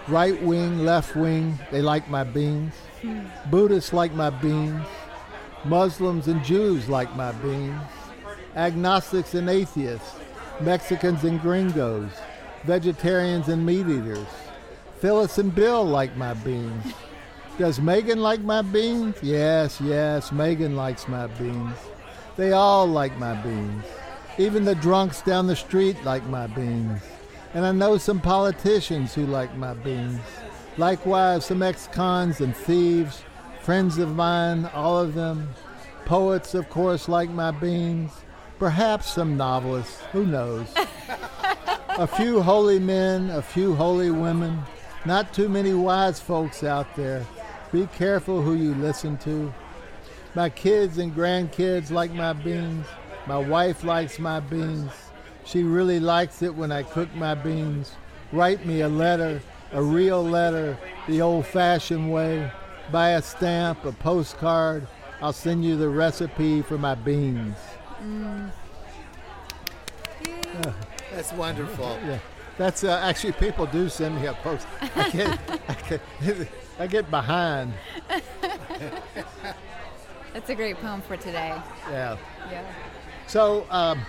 Right 0.08 0.40
wing, 0.42 0.84
left 0.84 1.14
wing, 1.14 1.58
they 1.70 1.80
like 1.80 2.08
my 2.10 2.24
beans. 2.24 2.74
Buddhists 3.50 3.92
like 3.92 4.12
my 4.12 4.30
beans. 4.30 4.84
Muslims 5.64 6.26
and 6.26 6.42
Jews 6.42 6.88
like 6.88 7.14
my 7.14 7.30
beans. 7.32 7.80
Agnostics 8.56 9.34
and 9.34 9.48
atheists. 9.48 10.16
Mexicans 10.60 11.22
and 11.22 11.40
gringos. 11.40 12.10
Vegetarians 12.64 13.48
and 13.48 13.64
meat 13.64 13.86
eaters. 13.86 14.26
Phyllis 15.02 15.38
and 15.38 15.52
Bill 15.52 15.82
like 15.82 16.16
my 16.16 16.32
beans. 16.32 16.94
Does 17.58 17.80
Megan 17.80 18.22
like 18.22 18.40
my 18.40 18.62
beans? 18.62 19.16
Yes, 19.20 19.80
yes, 19.80 20.30
Megan 20.30 20.76
likes 20.76 21.08
my 21.08 21.26
beans. 21.26 21.76
They 22.36 22.52
all 22.52 22.86
like 22.86 23.18
my 23.18 23.34
beans. 23.42 23.84
Even 24.38 24.64
the 24.64 24.76
drunks 24.76 25.20
down 25.20 25.48
the 25.48 25.56
street 25.56 25.96
like 26.04 26.24
my 26.26 26.46
beans. 26.46 27.02
And 27.52 27.66
I 27.66 27.72
know 27.72 27.98
some 27.98 28.20
politicians 28.20 29.12
who 29.12 29.26
like 29.26 29.52
my 29.56 29.74
beans. 29.74 30.20
Likewise, 30.78 31.46
some 31.46 31.64
ex 31.64 31.88
cons 31.88 32.40
and 32.40 32.56
thieves, 32.56 33.24
friends 33.60 33.98
of 33.98 34.14
mine, 34.14 34.66
all 34.66 35.00
of 35.00 35.14
them. 35.14 35.52
Poets, 36.04 36.54
of 36.54 36.70
course, 36.70 37.08
like 37.08 37.28
my 37.28 37.50
beans. 37.50 38.12
Perhaps 38.60 39.14
some 39.14 39.36
novelists, 39.36 40.00
who 40.12 40.24
knows? 40.24 40.72
a 41.88 42.06
few 42.06 42.40
holy 42.40 42.78
men, 42.78 43.30
a 43.30 43.42
few 43.42 43.74
holy 43.74 44.12
women. 44.12 44.62
Not 45.04 45.32
too 45.32 45.48
many 45.48 45.74
wise 45.74 46.20
folks 46.20 46.62
out 46.62 46.94
there. 46.94 47.26
Be 47.72 47.86
careful 47.88 48.40
who 48.40 48.54
you 48.54 48.74
listen 48.74 49.18
to. 49.18 49.52
My 50.34 50.48
kids 50.48 50.98
and 50.98 51.14
grandkids 51.14 51.90
like 51.90 52.12
my 52.12 52.32
beans. 52.32 52.86
My 53.26 53.38
wife 53.38 53.82
likes 53.82 54.18
my 54.18 54.40
beans. 54.40 54.92
She 55.44 55.64
really 55.64 55.98
likes 55.98 56.42
it 56.42 56.54
when 56.54 56.70
I 56.70 56.84
cook 56.84 57.12
my 57.14 57.34
beans. 57.34 57.92
Write 58.30 58.64
me 58.64 58.82
a 58.82 58.88
letter, 58.88 59.42
a 59.72 59.82
real 59.82 60.22
letter, 60.22 60.78
the 61.08 61.20
old 61.20 61.46
fashioned 61.46 62.12
way. 62.12 62.50
Buy 62.92 63.10
a 63.10 63.22
stamp, 63.22 63.84
a 63.84 63.92
postcard. 63.92 64.86
I'll 65.20 65.32
send 65.32 65.64
you 65.64 65.76
the 65.76 65.88
recipe 65.88 66.62
for 66.62 66.78
my 66.78 66.94
beans. 66.94 67.56
Mm. 68.00 68.50
That's 71.12 71.32
wonderful. 71.32 71.98
Yeah, 72.04 72.18
that's 72.58 72.84
uh, 72.84 73.00
actually 73.02 73.32
people 73.32 73.66
do 73.66 73.88
send 73.88 74.16
me 74.16 74.26
a 74.26 74.34
post. 74.34 74.66
I 74.80 75.10
get, 75.10 75.38
I 75.68 75.74
get, 75.88 76.00
I 76.78 76.86
get 76.86 77.10
behind. 77.10 77.72
That's 80.32 80.48
a 80.48 80.54
great 80.54 80.76
poem 80.76 81.02
for 81.02 81.16
today. 81.16 81.54
Yeah. 81.90 82.16
Yeah. 82.50 82.64
So 83.26 83.66
um, 83.70 84.00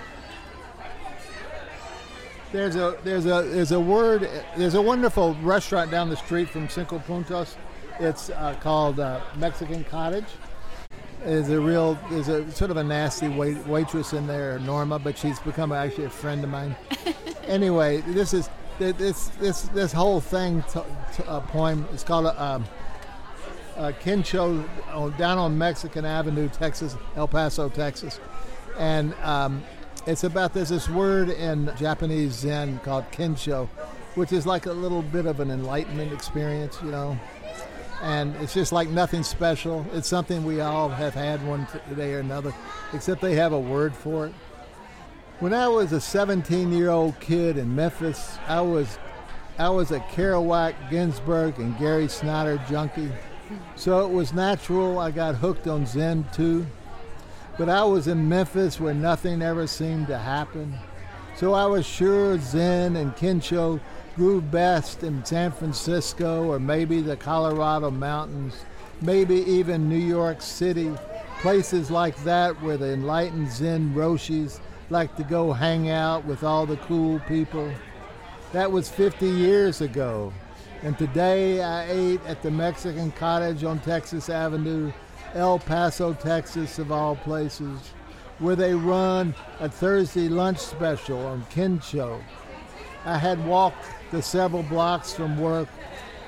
there's 2.51 2.75
a 2.75 2.97
there's 3.03 3.25
a 3.25 3.43
there's 3.43 3.71
a 3.71 3.79
word 3.79 4.29
there's 4.57 4.75
a 4.75 4.81
wonderful 4.81 5.35
restaurant 5.41 5.91
down 5.91 6.09
the 6.09 6.15
street 6.15 6.49
from 6.49 6.69
Cinco 6.69 6.99
Puntos. 6.99 7.55
It's 7.99 8.29
uh, 8.29 8.55
called 8.61 8.99
uh, 8.99 9.21
Mexican 9.37 9.83
Cottage. 9.83 10.25
There's 11.25 11.49
a 11.49 11.59
real 11.59 11.97
there's 12.09 12.27
a 12.27 12.49
sort 12.51 12.71
of 12.71 12.77
a 12.77 12.83
nasty 12.83 13.29
wait, 13.29 13.57
waitress 13.65 14.13
in 14.13 14.27
there, 14.27 14.59
Norma, 14.59 14.99
but 14.99 15.17
she's 15.17 15.39
become 15.39 15.71
actually 15.71 16.05
a 16.05 16.09
friend 16.09 16.43
of 16.43 16.49
mine. 16.49 16.75
anyway, 17.47 18.01
this 18.01 18.33
is 18.33 18.49
this 18.77 19.27
this 19.39 19.61
this 19.69 19.93
whole 19.93 20.19
thing 20.19 20.63
poem 21.47 21.87
is 21.93 22.03
called 22.03 22.25
a. 22.25 22.63
Kensho 23.75 24.63
uh, 24.91 25.09
down 25.17 25.39
on 25.39 25.57
Mexican 25.57 26.05
Avenue, 26.05 26.47
Texas, 26.47 26.95
El 27.15 27.27
Paso, 27.27 27.69
Texas, 27.69 28.19
and 28.77 29.15
um, 29.15 29.63
it's 30.05 30.23
about 30.23 30.53
there's 30.53 30.69
this 30.69 30.89
word 30.89 31.29
in 31.29 31.71
Japanese 31.77 32.33
Zen 32.33 32.79
called 32.79 33.05
Kensho, 33.11 33.67
which 34.15 34.31
is 34.31 34.45
like 34.45 34.65
a 34.65 34.71
little 34.71 35.01
bit 35.01 35.25
of 35.25 35.39
an 35.39 35.49
enlightenment 35.49 36.11
experience, 36.11 36.77
you 36.83 36.91
know. 36.91 37.17
And 38.03 38.35
it's 38.35 38.53
just 38.53 38.73
like 38.73 38.89
nothing 38.89 39.23
special. 39.23 39.85
It's 39.93 40.09
something 40.09 40.43
we 40.43 40.59
all 40.59 40.89
have 40.89 41.13
had 41.13 41.45
one 41.47 41.65
day 41.95 42.13
or 42.13 42.19
another, 42.19 42.53
except 42.91 43.21
they 43.21 43.35
have 43.35 43.53
a 43.53 43.59
word 43.59 43.95
for 43.95 44.27
it. 44.27 44.33
When 45.39 45.53
I 45.53 45.69
was 45.69 45.93
a 45.93 45.97
17-year-old 45.97 47.19
kid 47.21 47.57
in 47.57 47.73
Memphis, 47.73 48.37
I 48.47 48.61
was 48.61 48.99
I 49.57 49.69
was 49.69 49.91
a 49.91 49.99
Kerouac, 49.99 50.73
Ginsberg, 50.89 51.59
and 51.59 51.77
Gary 51.77 52.07
Snyder 52.07 52.59
junkie. 52.69 53.11
So 53.75 54.05
it 54.05 54.11
was 54.11 54.33
natural 54.33 54.99
I 54.99 55.11
got 55.11 55.35
hooked 55.35 55.67
on 55.67 55.85
Zen 55.85 56.25
too. 56.33 56.65
But 57.57 57.69
I 57.69 57.83
was 57.83 58.07
in 58.07 58.27
Memphis 58.27 58.79
where 58.79 58.93
nothing 58.93 59.41
ever 59.41 59.67
seemed 59.67 60.07
to 60.07 60.17
happen. 60.17 60.75
So 61.37 61.53
I 61.53 61.67
was 61.67 61.85
sure 61.85 62.37
Zen 62.39 62.95
and 62.95 63.15
Kensho 63.15 63.79
grew 64.15 64.41
best 64.41 65.03
in 65.03 65.25
San 65.25 65.51
Francisco 65.51 66.45
or 66.45 66.59
maybe 66.59 67.01
the 67.01 67.17
Colorado 67.17 67.89
mountains, 67.89 68.53
maybe 69.01 69.37
even 69.49 69.89
New 69.89 69.95
York 69.95 70.41
City, 70.41 70.91
places 71.41 71.89
like 71.89 72.15
that 72.23 72.61
where 72.61 72.77
the 72.77 72.93
enlightened 72.93 73.51
Zen 73.51 73.93
Roshis 73.93 74.59
like 74.89 75.15
to 75.15 75.23
go 75.23 75.51
hang 75.51 75.89
out 75.89 76.25
with 76.25 76.43
all 76.43 76.65
the 76.65 76.77
cool 76.77 77.19
people. 77.21 77.71
That 78.51 78.71
was 78.71 78.89
50 78.89 79.27
years 79.27 79.81
ago. 79.81 80.31
And 80.83 80.97
today 80.97 81.63
I 81.63 81.89
ate 81.89 82.23
at 82.25 82.43
the 82.43 82.51
Mexican 82.51 83.11
Cottage 83.11 83.63
on 83.63 83.79
Texas 83.79 84.29
Avenue, 84.29 84.91
El 85.33 85.57
Paso, 85.57 86.13
Texas, 86.13 86.77
of 86.77 86.91
all 86.91 87.15
places, 87.15 87.79
where 88.39 88.55
they 88.55 88.73
run 88.73 89.33
a 89.59 89.69
Thursday 89.69 90.27
lunch 90.27 90.59
special 90.59 91.25
on 91.25 91.41
Kensho. 91.45 92.21
I 93.05 93.17
had 93.17 93.45
walked 93.45 93.85
the 94.11 94.21
several 94.21 94.63
blocks 94.63 95.13
from 95.13 95.37
work. 95.37 95.67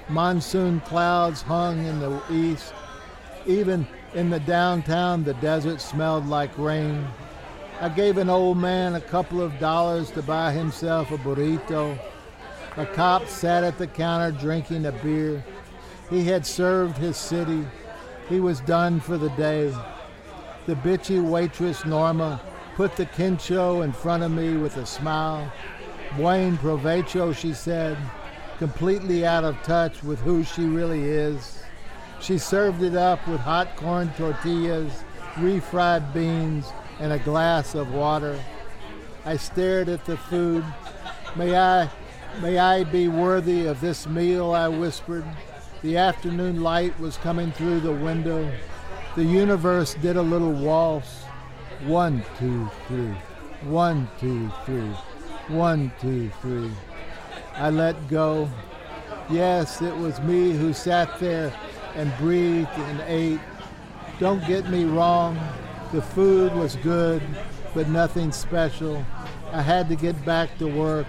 Monsoon 0.09 0.81
clouds 0.81 1.41
hung 1.41 1.85
in 1.85 1.99
the 1.99 2.21
east. 2.29 2.73
Even 3.45 3.87
in 4.13 4.29
the 4.29 4.39
downtown, 4.41 5.23
the 5.23 5.33
desert 5.35 5.79
smelled 5.79 6.27
like 6.27 6.57
rain. 6.57 7.07
I 7.79 7.89
gave 7.89 8.17
an 8.17 8.29
old 8.29 8.57
man 8.57 8.95
a 8.95 9.01
couple 9.01 9.41
of 9.41 9.59
dollars 9.59 10.11
to 10.11 10.21
buy 10.21 10.51
himself 10.51 11.11
a 11.11 11.17
burrito. 11.17 11.97
A 12.77 12.85
cop 12.85 13.27
sat 13.27 13.63
at 13.63 13.77
the 13.77 13.87
counter 13.87 14.37
drinking 14.37 14.85
a 14.85 14.91
beer. 14.91 15.43
He 16.09 16.25
had 16.25 16.45
served 16.45 16.97
his 16.97 17.17
city. 17.17 17.65
He 18.27 18.39
was 18.39 18.59
done 18.61 18.99
for 18.99 19.17
the 19.17 19.29
day. 19.31 19.73
The 20.65 20.75
bitchy 20.75 21.23
waitress 21.23 21.85
Norma 21.85 22.41
put 22.75 22.95
the 22.95 23.05
kensho 23.05 23.83
in 23.83 23.93
front 23.93 24.23
of 24.23 24.31
me 24.31 24.57
with 24.57 24.77
a 24.77 24.85
smile. 24.85 25.51
Buen 26.17 26.57
provecho, 26.57 27.35
she 27.35 27.53
said, 27.53 27.97
completely 28.57 29.25
out 29.25 29.43
of 29.43 29.61
touch 29.63 30.03
with 30.03 30.19
who 30.21 30.43
she 30.43 30.63
really 30.63 31.03
is. 31.03 31.61
She 32.21 32.37
served 32.37 32.81
it 32.83 32.95
up 32.95 33.27
with 33.27 33.41
hot 33.41 33.75
corn 33.75 34.11
tortillas, 34.17 35.03
refried 35.35 36.13
beans, 36.13 36.71
and 36.99 37.11
a 37.11 37.19
glass 37.19 37.75
of 37.75 37.93
water. 37.93 38.39
I 39.25 39.37
stared 39.37 39.89
at 39.89 40.05
the 40.05 40.17
food. 40.17 40.63
May 41.35 41.57
I 41.57 41.89
May 42.41 42.57
I 42.57 42.83
be 42.83 43.07
worthy 43.07 43.65
of 43.65 43.79
this 43.79 44.07
meal, 44.07 44.51
I 44.51 44.67
whispered. 44.67 45.23
The 45.81 45.95
afternoon 45.95 46.61
light 46.61 46.99
was 46.99 47.15
coming 47.15 47.53
through 47.53 47.79
the 47.79 47.93
window. 47.93 48.51
The 49.15 49.23
universe 49.23 49.93
did 49.95 50.17
a 50.17 50.21
little 50.21 50.51
waltz. 50.51 51.23
One, 51.85 52.25
two, 52.37 52.69
three. 52.89 53.15
One, 53.63 54.09
two, 54.19 54.51
three. 54.65 54.91
One, 55.47 55.91
two, 56.01 56.29
three. 56.41 56.71
I 57.55 57.69
let 57.69 58.07
go. 58.09 58.49
Yes, 59.29 59.81
it 59.81 59.95
was 59.95 60.19
me 60.21 60.51
who 60.51 60.73
sat 60.73 61.19
there 61.19 61.53
and 61.95 62.11
breathed 62.17 62.69
and 62.75 63.01
ate. 63.07 63.39
Don't 64.19 64.45
get 64.47 64.69
me 64.69 64.85
wrong, 64.85 65.39
the 65.91 66.01
food 66.01 66.53
was 66.53 66.75
good, 66.77 67.21
but 67.73 67.87
nothing 67.89 68.31
special. 68.31 69.05
I 69.51 69.61
had 69.61 69.87
to 69.89 69.95
get 69.95 70.23
back 70.25 70.57
to 70.57 70.67
work. 70.67 71.05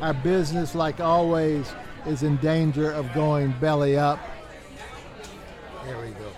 Our 0.00 0.14
business, 0.14 0.74
like 0.74 1.00
always, 1.00 1.72
is 2.06 2.22
in 2.22 2.36
danger 2.38 2.90
of 2.92 3.12
going 3.14 3.52
belly 3.60 3.96
up. 3.96 4.18
There 5.84 5.98
we 6.00 6.08
go. 6.10 6.30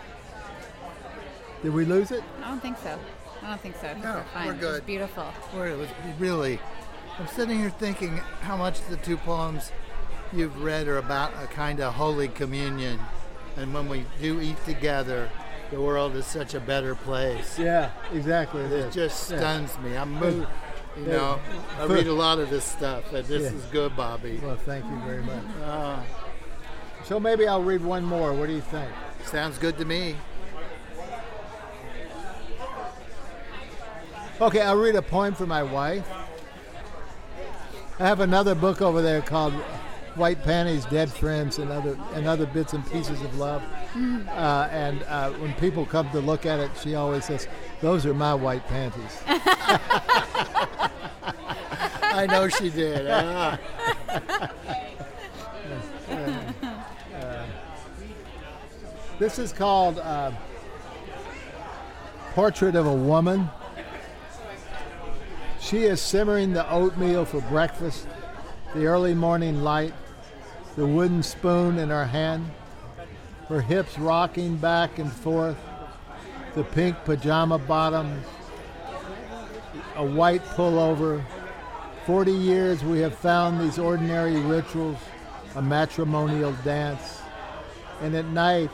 Did 1.63 1.73
we 1.73 1.85
lose 1.85 2.11
it? 2.11 2.23
I 2.43 2.49
don't 2.49 2.61
think 2.61 2.79
so. 2.79 2.99
I 3.43 3.49
don't 3.49 3.61
think 3.61 3.77
so. 3.77 3.95
No, 4.03 4.15
we're 4.15 4.23
fine. 4.35 4.47
we're 4.47 4.53
It 4.53 4.57
was 4.57 4.71
good. 4.71 4.87
beautiful. 4.87 5.27
It 5.55 5.77
was 5.79 5.89
really. 6.19 6.59
I'm 7.19 7.27
sitting 7.29 7.59
here 7.59 7.71
thinking 7.71 8.17
how 8.41 8.57
much 8.57 8.81
the 8.89 8.97
two 8.97 9.17
poems 9.17 9.71
you've 10.33 10.63
read 10.63 10.89
are 10.89 10.99
about 10.99 11.33
a 11.43 11.47
kind 11.47 11.81
of 11.81 11.95
holy 11.95 12.29
communion. 12.29 12.99
And 13.57 13.73
when 13.73 13.89
we 13.89 14.05
do 14.21 14.41
eat 14.41 14.57
together, 14.65 15.31
the 15.71 15.81
world 15.81 16.17
is 16.17 16.27
such 16.27 16.55
a 16.55 16.61
better 16.61 16.95
place. 16.97 17.59
Yeah, 17.59 17.91
exactly. 18.13 18.63
It 18.63 18.73
It 18.73 18.93
just 18.93 19.31
Yeah. 19.31 19.39
stuns 19.39 19.79
me. 19.79 19.97
I'm 19.97 20.13
moved. 20.15 20.49
You 20.97 21.07
know, 21.07 21.41
I 21.81 21.87
read 21.87 22.07
a 22.07 22.13
lot 22.13 22.39
of 22.39 22.51
this 22.51 22.65
stuff, 22.65 23.13
and 23.13 23.25
this 23.27 23.43
Yeah. 23.43 23.59
is 23.59 23.65
good, 23.73 23.97
Bobby. 23.97 24.41
Well, 24.43 24.57
thank 24.57 24.85
you 24.85 24.97
very 25.05 25.23
much. 25.23 25.43
Ah, 25.65 26.01
So 27.05 27.21
maybe 27.21 27.47
I'll 27.47 27.63
read 27.63 27.85
one 27.85 28.03
more. 28.05 28.33
What 28.33 28.47
do 28.47 28.53
you 28.55 28.61
think? 28.63 28.89
sounds 29.25 29.59
good 29.59 29.77
to 29.79 29.85
me. 29.85 30.17
Okay, 34.41 34.61
I'll 34.63 34.77
read 34.77 34.95
a 34.97 35.03
poem 35.03 35.35
for 35.35 35.47
my 35.47 35.63
wife. 35.63 36.07
I 37.99 38.07
have 38.07 38.21
another 38.21 38.55
book 38.55 38.83
over 38.83 39.01
there 39.03 39.23
called 39.23 39.53
White 40.17 40.43
Panties, 40.43 40.85
Dead 40.87 41.11
Friends, 41.11 41.59
and 41.59 41.71
other 41.71 41.97
and 42.13 42.27
other 42.27 42.47
bits 42.47 42.73
and 42.73 42.85
pieces 42.91 43.21
of 43.21 43.39
love. 43.39 43.63
Uh, 43.97 44.69
and 44.71 45.05
uh, 45.05 45.31
when 45.33 45.53
people 45.55 45.87
come 45.87 46.11
to 46.11 46.19
look 46.21 46.45
at 46.45 46.59
it, 46.59 46.71
she 46.83 46.97
always 46.97 47.25
says, 47.25 47.47
"Those 47.81 48.05
are 48.05 48.15
my 48.15 48.35
white 48.35 48.67
panties." 48.67 49.21
I 52.03 52.27
know 52.27 52.49
she 52.49 52.71
did. 52.71 53.07
Ah. 53.09 53.59
This 59.19 59.39
is 59.39 59.53
called 59.53 60.01
uh, 60.01 60.33
Portrait 62.33 62.75
of 62.75 62.87
a 62.87 62.95
Woman. 62.95 63.49
She 65.75 65.87
is 65.87 66.01
simmering 66.01 66.53
the 66.53 66.71
oatmeal 66.71 67.25
for 67.25 67.41
breakfast, 67.41 68.07
the 68.77 68.87
early 68.87 69.13
morning 69.13 69.65
light, 69.65 69.93
the 70.77 70.87
wooden 70.87 71.21
spoon 71.21 71.81
in 71.81 71.89
her 71.89 72.05
hand, 72.05 72.49
her 73.49 73.61
hips 73.61 73.99
rocking 73.99 74.55
back 74.55 75.01
and 75.01 75.13
forth, 75.13 75.57
the 76.55 76.63
pink 76.63 76.97
pajama 77.05 77.59
bottoms, 77.59 78.25
a 79.97 80.07
white 80.07 80.45
pullover. 80.45 81.25
Forty 82.07 82.31
years 82.31 82.85
we 82.85 83.01
have 83.01 83.19
found 83.19 83.61
these 83.61 83.77
ordinary 83.77 84.39
rituals 84.39 84.99
a 85.57 85.61
matrimonial 85.61 86.53
dance. 86.63 87.21
And 88.01 88.15
at 88.15 88.27
night, 88.27 88.71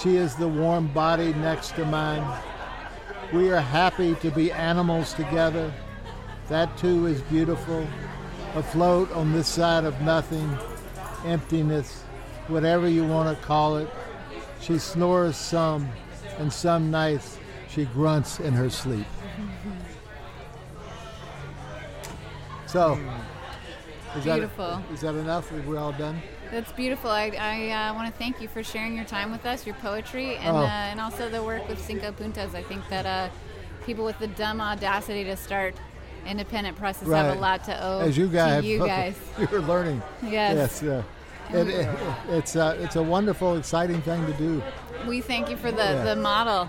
she 0.00 0.16
is 0.16 0.34
the 0.36 0.48
warm 0.48 0.86
body 0.94 1.34
next 1.34 1.74
to 1.74 1.84
mine. 1.84 2.26
We 3.34 3.52
are 3.52 3.60
happy 3.60 4.14
to 4.14 4.30
be 4.30 4.50
animals 4.50 5.12
together. 5.12 5.70
That 6.48 6.76
too 6.76 7.06
is 7.06 7.20
beautiful. 7.22 7.86
Afloat 8.54 9.10
on 9.12 9.32
this 9.32 9.48
side 9.48 9.84
of 9.84 9.98
nothing, 10.02 10.56
emptiness, 11.24 12.02
whatever 12.48 12.88
you 12.88 13.06
want 13.06 13.36
to 13.36 13.44
call 13.44 13.76
it. 13.78 13.88
She 14.60 14.78
snores 14.78 15.36
some, 15.36 15.88
and 16.38 16.52
some 16.52 16.90
nights 16.90 17.38
she 17.68 17.86
grunts 17.86 18.40
in 18.40 18.52
her 18.52 18.68
sleep. 18.70 19.06
So, 22.66 22.98
is 24.16 24.24
Beautiful. 24.24 24.66
that, 24.66 24.90
is 24.92 25.00
that 25.02 25.14
enough? 25.14 25.50
Are 25.52 25.60
we 25.62 25.76
all 25.76 25.92
done? 25.92 26.20
That's 26.50 26.72
beautiful. 26.72 27.10
I, 27.10 27.30
I 27.38 27.70
uh, 27.90 27.94
want 27.94 28.12
to 28.12 28.18
thank 28.18 28.40
you 28.40 28.48
for 28.48 28.62
sharing 28.62 28.94
your 28.96 29.04
time 29.04 29.30
with 29.32 29.44
us, 29.46 29.66
your 29.66 29.74
poetry, 29.76 30.36
and 30.36 30.56
Oh. 30.56 30.60
uh, 30.60 30.66
and 30.66 31.00
also 31.00 31.28
the 31.28 31.42
work 31.42 31.66
with 31.68 31.80
Cinco 31.82 32.12
Puntos. 32.12 32.54
I 32.54 32.62
think 32.62 32.86
that 32.88 33.06
uh, 33.06 33.28
people 33.84 34.04
with 34.04 34.18
the 34.18 34.26
dumb 34.26 34.60
audacity 34.60 35.24
to 35.24 35.36
start 35.36 35.74
independent 36.26 36.76
presses 36.76 37.08
have 37.08 37.36
a 37.36 37.40
lot 37.40 37.64
to 37.64 37.84
owe 37.84 38.00
As 38.00 38.16
you 38.16 38.28
guys, 38.28 38.62
to 38.62 38.68
you 38.68 38.78
guys. 38.78 39.16
you're 39.50 39.62
learning. 39.62 40.02
Yes. 40.22 40.82
Yes. 40.82 40.82
Uh, 40.82 41.02
it, 41.52 41.68
it, 41.68 41.98
it's 42.30 42.56
uh, 42.56 42.76
it's 42.80 42.96
a 42.96 43.02
wonderful, 43.02 43.56
exciting 43.56 44.00
thing 44.02 44.24
to 44.26 44.32
do. 44.34 44.62
We 45.06 45.20
thank 45.20 45.50
you 45.50 45.56
for 45.56 45.70
the, 45.70 45.82
Yeah. 45.82 46.04
the 46.04 46.16
model. 46.16 46.68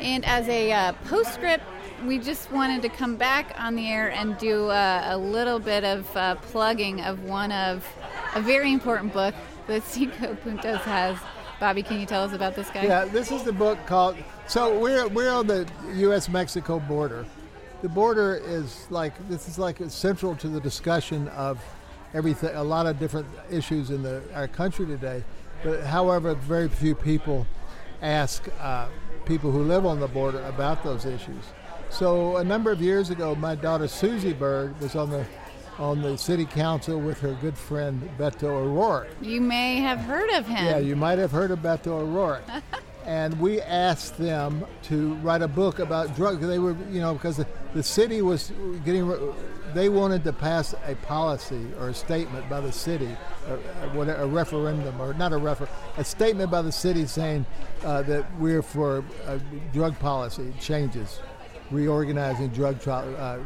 And 0.00 0.24
as 0.24 0.48
a 0.48 0.72
uh, 0.72 0.92
postscript, 1.04 1.62
we 2.06 2.18
just 2.18 2.50
wanted 2.50 2.80
to 2.82 2.88
come 2.88 3.16
back 3.16 3.54
on 3.58 3.74
the 3.74 3.86
air 3.86 4.10
and 4.10 4.36
do 4.38 4.68
uh, 4.68 5.02
a 5.10 5.18
little 5.18 5.58
bit 5.58 5.84
of 5.84 6.16
uh, 6.16 6.36
plugging 6.36 7.02
of 7.02 7.22
one 7.24 7.52
of 7.52 7.86
a 8.34 8.40
very 8.40 8.72
important 8.72 9.12
book 9.12 9.34
that 9.70 9.84
Cinco 9.84 10.34
Puntos 10.34 10.80
has. 10.80 11.16
Bobby, 11.58 11.82
can 11.82 12.00
you 12.00 12.06
tell 12.06 12.24
us 12.24 12.32
about 12.32 12.56
this 12.56 12.70
guy? 12.70 12.84
Yeah, 12.84 13.04
this 13.04 13.30
is 13.30 13.42
the 13.42 13.52
book 13.52 13.78
called. 13.86 14.16
So 14.46 14.78
we're 14.78 15.08
we're 15.08 15.30
on 15.30 15.46
the 15.46 15.68
U.S.-Mexico 15.94 16.86
border. 16.88 17.24
The 17.82 17.88
border 17.88 18.40
is 18.44 18.86
like 18.90 19.12
this 19.28 19.48
is 19.48 19.58
like 19.58 19.78
central 19.88 20.34
to 20.36 20.48
the 20.48 20.60
discussion 20.60 21.28
of 21.28 21.62
everything. 22.14 22.54
A 22.56 22.64
lot 22.64 22.86
of 22.86 22.98
different 22.98 23.26
issues 23.50 23.90
in 23.90 24.02
the 24.02 24.22
our 24.34 24.48
country 24.48 24.86
today. 24.86 25.22
But 25.62 25.84
however, 25.84 26.34
very 26.34 26.68
few 26.68 26.94
people 26.94 27.46
ask 28.02 28.48
uh, 28.60 28.88
people 29.26 29.52
who 29.52 29.62
live 29.62 29.84
on 29.84 30.00
the 30.00 30.08
border 30.08 30.42
about 30.46 30.82
those 30.82 31.04
issues. 31.04 31.44
So 31.90 32.38
a 32.38 32.44
number 32.44 32.72
of 32.72 32.80
years 32.80 33.10
ago, 33.10 33.34
my 33.34 33.54
daughter 33.54 33.86
Susie 33.86 34.32
Byrd 34.32 34.80
was 34.80 34.94
on 34.94 35.10
the 35.10 35.26
on 35.80 36.02
the 36.02 36.16
city 36.16 36.44
council 36.44 37.00
with 37.00 37.18
her 37.20 37.32
good 37.40 37.56
friend 37.56 38.08
Beto 38.18 38.44
O'Rourke. 38.44 39.08
You 39.22 39.40
may 39.40 39.76
have 39.76 39.98
heard 39.98 40.30
of 40.30 40.46
him. 40.46 40.64
Yeah, 40.64 40.78
you 40.78 40.94
might 40.94 41.18
have 41.18 41.32
heard 41.32 41.50
of 41.50 41.60
Beto 41.60 41.88
O'Rourke. 41.88 42.44
and 43.06 43.38
we 43.40 43.62
asked 43.62 44.18
them 44.18 44.64
to 44.82 45.14
write 45.16 45.40
a 45.40 45.48
book 45.48 45.78
about 45.78 46.14
drugs. 46.14 46.46
They 46.46 46.58
were, 46.58 46.76
you 46.90 47.00
know, 47.00 47.14
because 47.14 47.38
the, 47.38 47.46
the 47.72 47.82
city 47.82 48.20
was 48.20 48.52
getting, 48.84 49.10
they 49.72 49.88
wanted 49.88 50.22
to 50.24 50.34
pass 50.34 50.74
a 50.86 50.94
policy 50.96 51.66
or 51.80 51.88
a 51.88 51.94
statement 51.94 52.48
by 52.50 52.60
the 52.60 52.72
city, 52.72 53.08
a, 53.48 53.88
a, 53.88 54.24
a 54.24 54.26
referendum, 54.26 55.00
or 55.00 55.14
not 55.14 55.32
a 55.32 55.38
refer, 55.38 55.66
a 55.96 56.04
statement 56.04 56.50
by 56.50 56.60
the 56.60 56.72
city 56.72 57.06
saying 57.06 57.46
uh, 57.84 58.02
that 58.02 58.26
we're 58.38 58.62
for 58.62 59.02
uh, 59.26 59.38
drug 59.72 59.98
policy 59.98 60.52
changes, 60.60 61.20
reorganizing 61.70 62.48
drug 62.48 62.80
trial, 62.82 63.16
uh, 63.16 63.38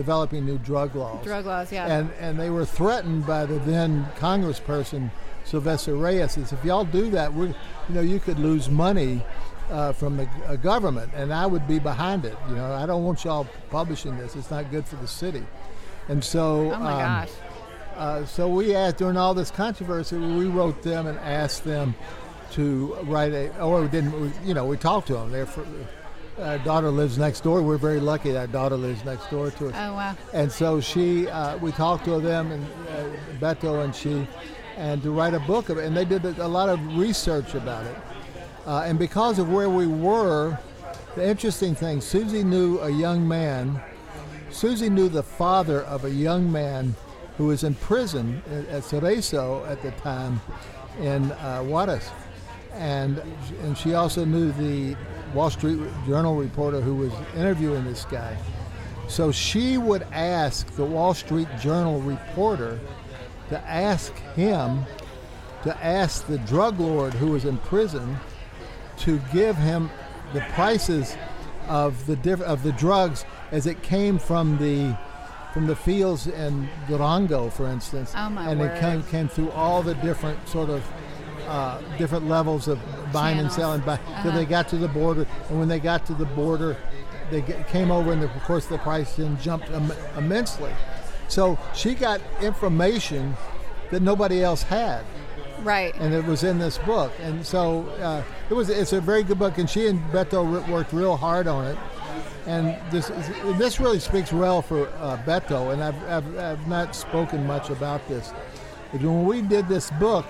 developing 0.00 0.46
new 0.46 0.56
drug 0.56 0.96
laws. 0.96 1.22
Drug 1.22 1.44
laws, 1.44 1.70
yeah. 1.70 1.86
And 1.86 2.10
and 2.18 2.40
they 2.40 2.48
were 2.48 2.64
threatened 2.64 3.26
by 3.26 3.44
the 3.44 3.58
then 3.58 4.06
Congressperson 4.16 5.10
Silvestre 5.44 5.94
Reyes. 5.94 6.32
Says, 6.32 6.52
if 6.52 6.64
y'all 6.64 6.86
do 6.86 7.10
that, 7.10 7.34
we, 7.34 7.48
you 7.48 7.54
know, 7.90 8.00
you 8.00 8.18
could 8.18 8.38
lose 8.38 8.70
money 8.70 9.22
uh, 9.70 9.92
from 9.92 10.16
the 10.16 10.26
uh, 10.46 10.56
government, 10.56 11.12
and 11.14 11.34
I 11.34 11.44
would 11.46 11.68
be 11.68 11.78
behind 11.78 12.24
it. 12.24 12.34
You 12.48 12.54
know, 12.54 12.72
I 12.72 12.86
don't 12.86 13.04
want 13.04 13.24
y'all 13.24 13.46
publishing 13.68 14.16
this. 14.16 14.36
It's 14.36 14.50
not 14.50 14.70
good 14.70 14.86
for 14.86 14.96
the 14.96 15.08
city. 15.08 15.44
And 16.08 16.24
so, 16.24 16.72
oh 16.72 16.78
my 16.78 16.92
um, 16.92 16.98
gosh. 16.98 17.30
uh, 17.96 18.24
so 18.24 18.48
we 18.48 18.74
asked 18.74 18.96
during 18.96 19.18
all 19.18 19.34
this 19.34 19.50
controversy, 19.50 20.16
we 20.16 20.46
wrote 20.46 20.82
them 20.82 21.08
and 21.08 21.18
asked 21.18 21.64
them 21.64 21.94
to 22.52 22.96
write 23.02 23.32
a. 23.32 23.62
Or 23.62 23.82
we 23.82 23.88
didn't. 23.88 24.18
We, 24.18 24.32
you 24.48 24.54
know, 24.54 24.64
we 24.64 24.78
talked 24.78 25.08
to 25.08 25.14
them. 25.14 25.30
Their 25.30 25.46
uh, 26.40 26.58
daughter 26.58 26.90
lives 26.90 27.18
next 27.18 27.40
door. 27.40 27.62
We're 27.62 27.76
very 27.76 28.00
lucky 28.00 28.32
that 28.32 28.38
our 28.38 28.46
daughter 28.46 28.76
lives 28.76 29.04
next 29.04 29.30
door 29.30 29.50
to 29.50 29.68
us. 29.68 29.74
Oh 29.76 29.94
wow. 29.94 30.16
And 30.32 30.50
so 30.50 30.80
she, 30.80 31.28
uh, 31.28 31.58
we 31.58 31.72
talked 31.72 32.04
to 32.06 32.18
them 32.20 32.50
and 32.52 32.66
uh, 32.88 33.04
Beto 33.38 33.84
and 33.84 33.94
she, 33.94 34.26
and 34.76 35.02
to 35.02 35.10
write 35.10 35.34
a 35.34 35.40
book 35.40 35.68
of 35.68 35.78
it. 35.78 35.84
And 35.84 35.96
they 35.96 36.04
did 36.04 36.24
a 36.24 36.48
lot 36.48 36.68
of 36.68 36.96
research 36.96 37.54
about 37.54 37.84
it. 37.86 37.96
Uh, 38.66 38.82
and 38.86 38.98
because 38.98 39.38
of 39.38 39.50
where 39.50 39.68
we 39.68 39.86
were, 39.86 40.58
the 41.16 41.28
interesting 41.28 41.74
thing, 41.74 42.00
Susie 42.00 42.44
knew 42.44 42.78
a 42.80 42.90
young 42.90 43.26
man. 43.26 43.80
Susie 44.50 44.90
knew 44.90 45.08
the 45.08 45.22
father 45.22 45.82
of 45.82 46.04
a 46.04 46.10
young 46.10 46.50
man 46.50 46.94
who 47.36 47.46
was 47.46 47.64
in 47.64 47.74
prison 47.74 48.42
at, 48.50 48.66
at 48.68 48.82
Cereso 48.82 49.68
at 49.68 49.82
the 49.82 49.90
time 49.92 50.40
in 51.00 51.30
uh, 51.32 51.62
Juarez. 51.62 52.10
And, 52.74 53.22
and 53.62 53.76
she 53.76 53.94
also 53.94 54.24
knew 54.24 54.52
the 54.52 54.96
Wall 55.34 55.50
Street 55.50 55.78
Journal 56.06 56.36
reporter 56.36 56.80
who 56.80 56.94
was 56.96 57.12
interviewing 57.36 57.84
this 57.84 58.04
guy. 58.04 58.36
So 59.08 59.32
she 59.32 59.78
would 59.78 60.02
ask 60.12 60.66
the 60.76 60.84
Wall 60.84 61.14
Street 61.14 61.48
Journal 61.60 62.00
reporter 62.00 62.78
to 63.48 63.58
ask 63.68 64.14
him 64.34 64.84
to 65.64 65.76
ask 65.84 66.26
the 66.26 66.38
drug 66.38 66.80
lord 66.80 67.12
who 67.14 67.28
was 67.32 67.44
in 67.44 67.58
prison 67.58 68.16
to 68.98 69.20
give 69.32 69.56
him 69.56 69.90
the 70.32 70.40
prices 70.52 71.16
of 71.68 72.06
the 72.06 72.16
diff- 72.16 72.40
of 72.42 72.62
the 72.62 72.72
drugs 72.72 73.24
as 73.50 73.66
it 73.66 73.82
came 73.82 74.18
from 74.18 74.56
the 74.58 74.96
from 75.52 75.66
the 75.66 75.74
fields 75.74 76.28
in 76.28 76.68
Durango, 76.86 77.50
for 77.50 77.66
instance. 77.66 78.12
Oh, 78.16 78.30
my 78.30 78.48
and 78.50 78.60
word. 78.60 78.70
it 78.70 78.80
came 78.80 79.02
came 79.04 79.28
through 79.28 79.50
all 79.50 79.82
the 79.82 79.94
different 79.94 80.46
sort 80.48 80.70
of 80.70 80.84
uh, 81.48 81.80
different 81.98 82.28
levels 82.28 82.68
of 82.68 82.78
buying 83.12 83.36
Channels. 83.36 83.54
and 83.56 83.62
selling 83.62 83.82
till 83.82 83.92
Uh-huh. 83.92 84.30
they 84.32 84.44
got 84.44 84.68
to 84.68 84.76
the 84.76 84.88
border. 84.88 85.26
And 85.48 85.58
when 85.58 85.68
they 85.68 85.78
got 85.80 86.06
to 86.06 86.14
the 86.14 86.24
border, 86.26 86.76
they 87.30 87.42
came 87.68 87.90
over, 87.90 88.12
and 88.12 88.22
of 88.22 88.30
course 88.44 88.66
the 88.66 88.78
price 88.78 89.16
then 89.16 89.38
jumped 89.40 89.70
Im- 89.70 89.92
immensely. 90.16 90.72
So 91.28 91.58
she 91.74 91.94
got 91.94 92.20
information 92.42 93.36
that 93.90 94.02
nobody 94.02 94.42
else 94.42 94.62
had 94.64 95.04
Right. 95.62 95.94
and 95.98 96.12
it 96.14 96.24
was 96.24 96.42
in 96.42 96.58
this 96.58 96.78
book. 96.78 97.12
And 97.22 97.44
so 97.46 97.82
uh, 98.02 98.22
it 98.48 98.54
was. 98.54 98.68
It's 98.70 98.92
a 98.92 99.00
very 99.00 99.22
good 99.22 99.38
book, 99.38 99.58
and 99.58 99.68
she 99.70 99.86
and 99.88 100.00
Beto 100.12 100.66
worked 100.68 100.92
real 100.92 101.16
hard 101.16 101.46
on 101.46 101.66
it. 101.66 101.78
And 102.46 102.76
this 102.90 103.10
is- 103.10 103.58
this 103.58 103.78
really 103.78 104.00
speaks 104.00 104.32
well 104.32 104.62
for 104.62 104.88
uh, 105.00 105.18
Beto. 105.26 105.72
And 105.72 105.84
I've, 105.84 106.02
I've, 106.08 106.38
I've 106.38 106.66
not 106.66 106.96
spoken 106.96 107.46
much 107.46 107.68
about 107.70 108.06
this. 108.08 108.32
But 108.90 109.02
when 109.02 109.24
we 109.24 109.42
did 109.42 109.68
this 109.68 109.90
book 110.00 110.24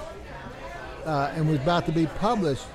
uh, 1.04 1.32
and 1.34 1.48
was 1.48 1.58
about 1.58 1.86
to 1.86 1.92
be 1.92 2.06
published, 2.06 2.66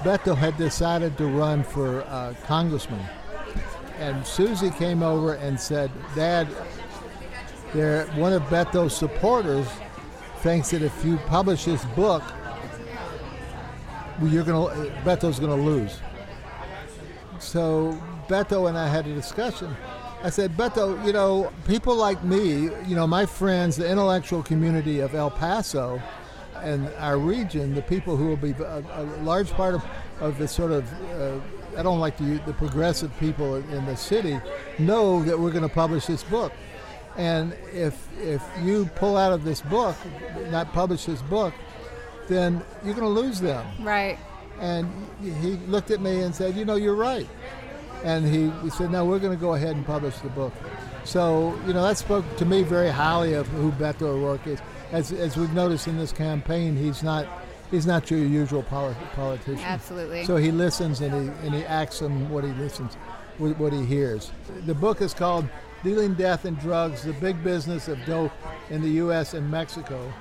Beto 0.00 0.36
had 0.36 0.56
decided 0.56 1.16
to 1.18 1.26
run 1.26 1.62
for 1.62 2.02
uh, 2.02 2.34
congressman. 2.44 3.04
And 3.98 4.26
Susie 4.26 4.70
came 4.70 5.02
over 5.02 5.34
and 5.34 5.58
said, 5.58 5.90
"Dad, 6.14 6.48
there 7.72 8.06
one 8.08 8.32
of 8.32 8.42
Beto's 8.44 8.96
supporters 8.96 9.68
thinks 10.38 10.70
that 10.70 10.82
if 10.82 11.04
you 11.04 11.18
publish 11.28 11.64
this 11.64 11.84
book, 11.96 12.22
you're 14.22 14.44
gonna 14.44 14.74
Beto's 15.04 15.38
gonna 15.38 15.54
lose. 15.54 16.00
So 17.38 17.98
Beto 18.28 18.68
and 18.68 18.76
I 18.76 18.88
had 18.88 19.06
a 19.06 19.14
discussion. 19.14 19.74
I 20.24 20.30
said, 20.30 20.56
Beto, 20.56 21.04
you 21.04 21.12
know, 21.12 21.52
people 21.66 21.96
like 21.96 22.22
me, 22.22 22.70
you 22.86 22.94
know, 22.94 23.08
my 23.08 23.26
friends, 23.26 23.76
the 23.76 23.90
intellectual 23.90 24.42
community 24.42 25.00
of 25.00 25.16
El 25.16 25.30
Paso 25.30 26.00
and 26.62 26.88
our 26.98 27.18
region, 27.18 27.74
the 27.74 27.82
people 27.82 28.16
who 28.16 28.26
will 28.26 28.36
be 28.36 28.52
a, 28.52 28.84
a 28.94 29.04
large 29.22 29.50
part 29.50 29.74
of, 29.74 29.84
of 30.20 30.38
the 30.38 30.46
sort 30.46 30.70
of, 30.70 30.90
uh, 31.10 31.38
I 31.76 31.82
don't 31.82 31.98
like 31.98 32.16
to 32.18 32.24
use 32.24 32.40
the 32.46 32.52
progressive 32.52 33.10
people 33.18 33.56
in 33.56 33.84
the 33.86 33.96
city, 33.96 34.38
know 34.78 35.22
that 35.24 35.38
we're 35.38 35.50
going 35.50 35.68
to 35.68 35.74
publish 35.74 36.06
this 36.06 36.22
book. 36.22 36.52
And 37.16 37.52
if 37.72 38.08
if 38.18 38.42
you 38.62 38.86
pull 38.94 39.18
out 39.18 39.32
of 39.32 39.44
this 39.44 39.60
book, 39.60 39.96
not 40.50 40.72
publish 40.72 41.04
this 41.04 41.20
book, 41.22 41.52
then 42.26 42.62
you're 42.84 42.94
going 42.94 43.14
to 43.14 43.20
lose 43.20 43.38
them. 43.38 43.66
Right. 43.80 44.18
And 44.60 44.88
he 45.20 45.56
looked 45.66 45.90
at 45.90 46.00
me 46.00 46.22
and 46.22 46.34
said, 46.34 46.56
"You 46.56 46.64
know, 46.64 46.76
you're 46.76 46.94
right." 46.94 47.28
And 48.02 48.26
he, 48.26 48.50
he 48.62 48.70
said, 48.70 48.90
"No, 48.90 49.04
we're 49.04 49.18
going 49.18 49.36
to 49.36 49.40
go 49.40 49.54
ahead 49.54 49.76
and 49.76 49.84
publish 49.84 50.16
the 50.18 50.30
book." 50.30 50.54
So 51.04 51.58
you 51.66 51.74
know 51.74 51.82
that 51.82 51.98
spoke 51.98 52.24
to 52.36 52.46
me 52.46 52.62
very 52.62 52.88
highly 52.88 53.34
of 53.34 53.46
who 53.48 53.72
Beto 53.72 54.02
O'Rourke 54.02 54.46
is. 54.46 54.60
As, 54.92 55.10
as 55.10 55.36
we've 55.36 55.52
noticed 55.52 55.88
in 55.88 55.96
this 55.96 56.12
campaign, 56.12 56.76
he's 56.76 57.02
not 57.02 57.26
he's 57.70 57.86
not 57.86 58.10
your 58.10 58.20
usual 58.20 58.62
poli- 58.62 58.94
politician. 59.14 59.64
Absolutely. 59.64 60.24
So 60.24 60.36
he 60.36 60.52
listens 60.52 61.00
and 61.00 61.12
he 61.12 61.46
and 61.46 61.54
he 61.54 61.64
acts 61.64 62.02
on 62.02 62.28
what 62.30 62.44
he 62.44 62.52
listens, 62.52 62.94
what 63.38 63.58
what 63.58 63.72
he 63.72 63.84
hears. 63.84 64.30
The 64.66 64.74
book 64.74 65.00
is 65.00 65.14
called 65.14 65.48
"Dealing 65.82 66.14
Death 66.14 66.44
and 66.44 66.58
Drugs: 66.60 67.02
The 67.02 67.14
Big 67.14 67.42
Business 67.42 67.88
of 67.88 67.98
Dope 68.04 68.32
in 68.70 68.82
the 68.82 68.90
U.S. 68.90 69.34
and 69.34 69.50
Mexico." 69.50 70.12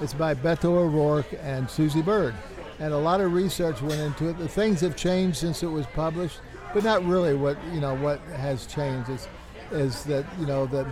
It's 0.00 0.14
by 0.14 0.34
Beto 0.34 0.64
O'Rourke 0.76 1.38
and 1.40 1.70
Susie 1.70 2.02
Byrd, 2.02 2.34
and 2.80 2.92
a 2.92 2.98
lot 2.98 3.20
of 3.20 3.32
research 3.32 3.80
went 3.80 4.00
into 4.00 4.28
it. 4.28 4.38
The 4.38 4.48
things 4.48 4.80
have 4.80 4.96
changed 4.96 5.36
since 5.36 5.62
it 5.62 5.68
was 5.68 5.86
published, 5.86 6.40
but 6.72 6.82
not 6.82 7.04
really. 7.04 7.34
What 7.34 7.56
you 7.72 7.80
know, 7.80 7.94
what 7.96 8.20
has 8.36 8.66
changed 8.66 9.10
is 9.10 9.28
is 9.72 10.04
that 10.04 10.24
you 10.38 10.46
know 10.46 10.66
that 10.66 10.86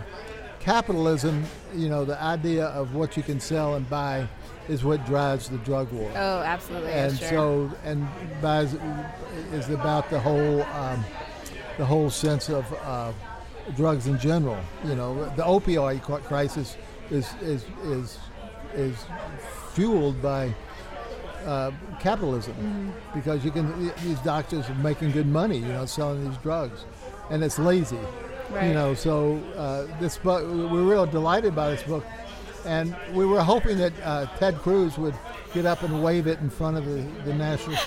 capitalism, 0.63 1.43
you 1.75 1.89
know, 1.89 2.05
the 2.05 2.21
idea 2.21 2.67
of 2.67 2.95
what 2.95 3.17
you 3.17 3.23
can 3.23 3.39
sell 3.39 3.75
and 3.75 3.89
buy, 3.89 4.27
is 4.69 4.83
what 4.83 5.05
drives 5.05 5.49
the 5.49 5.57
drug 5.59 5.91
war 5.91 6.09
oh, 6.15 6.39
absolutely. 6.39 6.89
and 6.89 7.17
sure. 7.19 7.29
so 7.29 7.71
and 7.83 8.07
Baz 8.41 8.77
is 9.51 9.69
about 9.69 10.09
the 10.09 10.17
whole 10.17 10.63
um, 10.63 11.03
the 11.77 11.85
whole 11.85 12.09
sense 12.09 12.49
of 12.49 12.65
uh, 12.85 13.11
drugs 13.75 14.07
in 14.07 14.17
general. 14.19 14.57
You 14.85 14.95
know, 14.95 15.25
the 15.35 15.43
opioid 15.43 16.01
crisis 16.01 16.77
is 17.11 17.33
is 17.41 17.65
is 17.83 18.17
is 18.73 19.05
fueled 19.73 20.21
by 20.21 20.53
uh, 21.45 21.71
capitalism 21.99 22.93
because 23.13 23.43
you 23.43 23.51
can 23.51 23.91
these 24.03 24.19
doctors 24.19 24.69
are 24.69 24.75
making 24.75 25.11
good 25.11 25.27
money, 25.27 25.57
you 25.57 25.67
know, 25.67 25.85
selling 25.85 26.23
these 26.29 26.37
drugs, 26.37 26.85
and 27.29 27.43
it's 27.43 27.59
lazy. 27.59 27.99
Right. 28.53 28.67
You 28.67 28.73
know, 28.73 28.93
so 28.93 29.37
uh, 29.57 29.87
this 29.99 30.17
book 30.17 30.43
we're 30.43 30.83
real 30.83 31.05
delighted 31.05 31.55
by 31.55 31.71
this 31.71 31.81
book, 31.83 32.05
and 32.65 32.95
we 33.11 33.25
were 33.25 33.41
hoping 33.41 33.77
that 33.79 33.93
uh, 34.03 34.27
Ted 34.37 34.57
Cruz 34.57 34.97
would 34.97 35.15
get 35.53 35.65
up 35.65 35.81
and 35.81 36.03
wave 36.03 36.27
it 36.27 36.39
in 36.39 36.49
front 36.49 36.77
of 36.77 36.85
the, 36.85 37.01
the 37.25 37.33
national. 37.33 37.77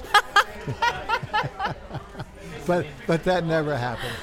but 2.67 2.87
but 3.07 3.23
that 3.25 3.45
never 3.45 3.77
happened. 3.77 4.15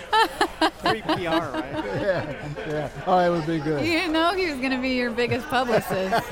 Free 0.81 1.01
PR, 1.01 1.11
right? 1.13 1.63
Yeah, 2.03 2.35
yeah. 2.67 2.89
Oh, 3.07 3.19
it 3.19 3.29
would 3.29 3.47
be 3.47 3.59
good. 3.59 3.85
You 3.85 3.93
didn't 3.93 4.13
know 4.13 4.33
he 4.33 4.49
was 4.49 4.59
going 4.59 4.71
to 4.71 4.81
be 4.81 4.89
your 4.89 5.11
biggest 5.11 5.47
publicist. 5.47 6.13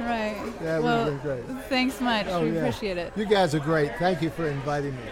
Right. 0.00 0.52
That 0.60 0.82
well, 0.82 1.04
would 1.04 1.12
have 1.14 1.22
been 1.22 1.46
great. 1.46 1.64
thanks 1.68 2.00
much. 2.00 2.26
Oh, 2.28 2.42
we 2.42 2.52
yeah. 2.52 2.60
appreciate 2.60 2.96
it. 2.96 3.12
You 3.16 3.24
guys 3.24 3.54
are 3.54 3.60
great. 3.60 3.96
Thank 3.98 4.22
you 4.22 4.30
for 4.30 4.48
inviting 4.48 4.92
me. 4.92 5.02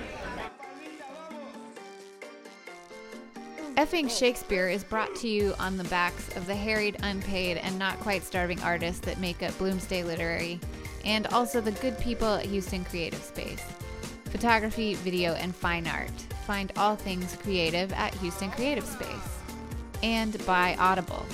Effing 3.85 4.09
Shakespeare 4.09 4.67
is 4.69 4.83
brought 4.83 5.15
to 5.17 5.29
you 5.29 5.53
on 5.59 5.77
the 5.77 5.85
backs 5.85 6.35
of 6.39 6.47
the 6.47 6.55
harried, 6.55 6.97
unpaid, 7.03 7.59
and 7.59 7.79
not 7.79 8.01
quite 8.01 8.25
starving 8.25 8.59
artists 8.63 9.01
that 9.01 9.21
make 9.21 9.43
up 9.43 9.51
Bloomsday 9.59 10.03
Literary, 10.03 10.59
and 11.05 11.27
also 11.27 11.61
the 11.61 11.71
good 11.73 11.99
people 11.99 12.29
at 12.29 12.47
Houston 12.47 12.83
Creative 12.87 13.23
Space. 13.23 13.63
Photography, 14.31 14.95
video, 14.95 15.35
and 15.35 15.55
fine 15.55 15.87
art. 15.87 16.19
Find 16.47 16.73
all 16.79 16.97
things 16.97 17.37
creative 17.43 17.93
at 17.93 18.15
Houston 18.15 18.51
Creative 18.53 18.87
Space. 18.87 19.39
And 20.03 20.45
by 20.47 20.77
Audible. 20.79 21.27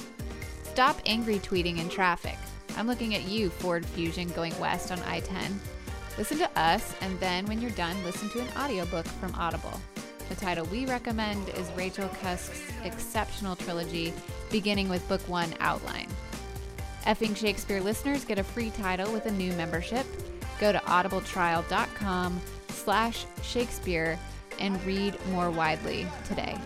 Stop 0.64 1.00
angry 1.06 1.38
tweeting 1.38 1.78
in 1.78 1.88
traffic. 1.88 2.36
I'm 2.76 2.88
looking 2.88 3.14
at 3.14 3.28
you, 3.28 3.50
Ford 3.50 3.86
Fusion, 3.86 4.26
going 4.30 4.58
west 4.58 4.90
on 4.90 4.98
I 5.02 5.20
10. 5.20 5.60
Listen 6.18 6.38
to 6.38 6.50
us, 6.58 6.96
and 7.00 7.18
then 7.20 7.46
when 7.46 7.62
you're 7.62 7.70
done, 7.70 7.96
listen 8.02 8.28
to 8.30 8.40
an 8.40 8.48
audiobook 8.58 9.06
from 9.06 9.32
Audible. 9.36 9.80
The 10.30 10.36
title 10.36 10.64
we 10.66 10.86
recommend 10.86 11.48
is 11.50 11.68
Rachel 11.76 12.08
Cusk's 12.22 12.62
exceptional 12.84 13.56
trilogy, 13.56 14.12
beginning 14.48 14.88
with 14.88 15.06
Book 15.08 15.20
One 15.28 15.52
Outline. 15.58 16.06
Effing 17.04 17.36
Shakespeare 17.36 17.80
listeners 17.80 18.24
get 18.24 18.38
a 18.38 18.44
free 18.44 18.70
title 18.70 19.12
with 19.12 19.26
a 19.26 19.32
new 19.32 19.52
membership. 19.54 20.06
Go 20.60 20.70
to 20.70 20.78
audibletrial.com 20.78 22.40
slash 22.68 23.26
Shakespeare 23.42 24.16
and 24.60 24.80
read 24.84 25.18
more 25.32 25.50
widely 25.50 26.06
today. 26.28 26.56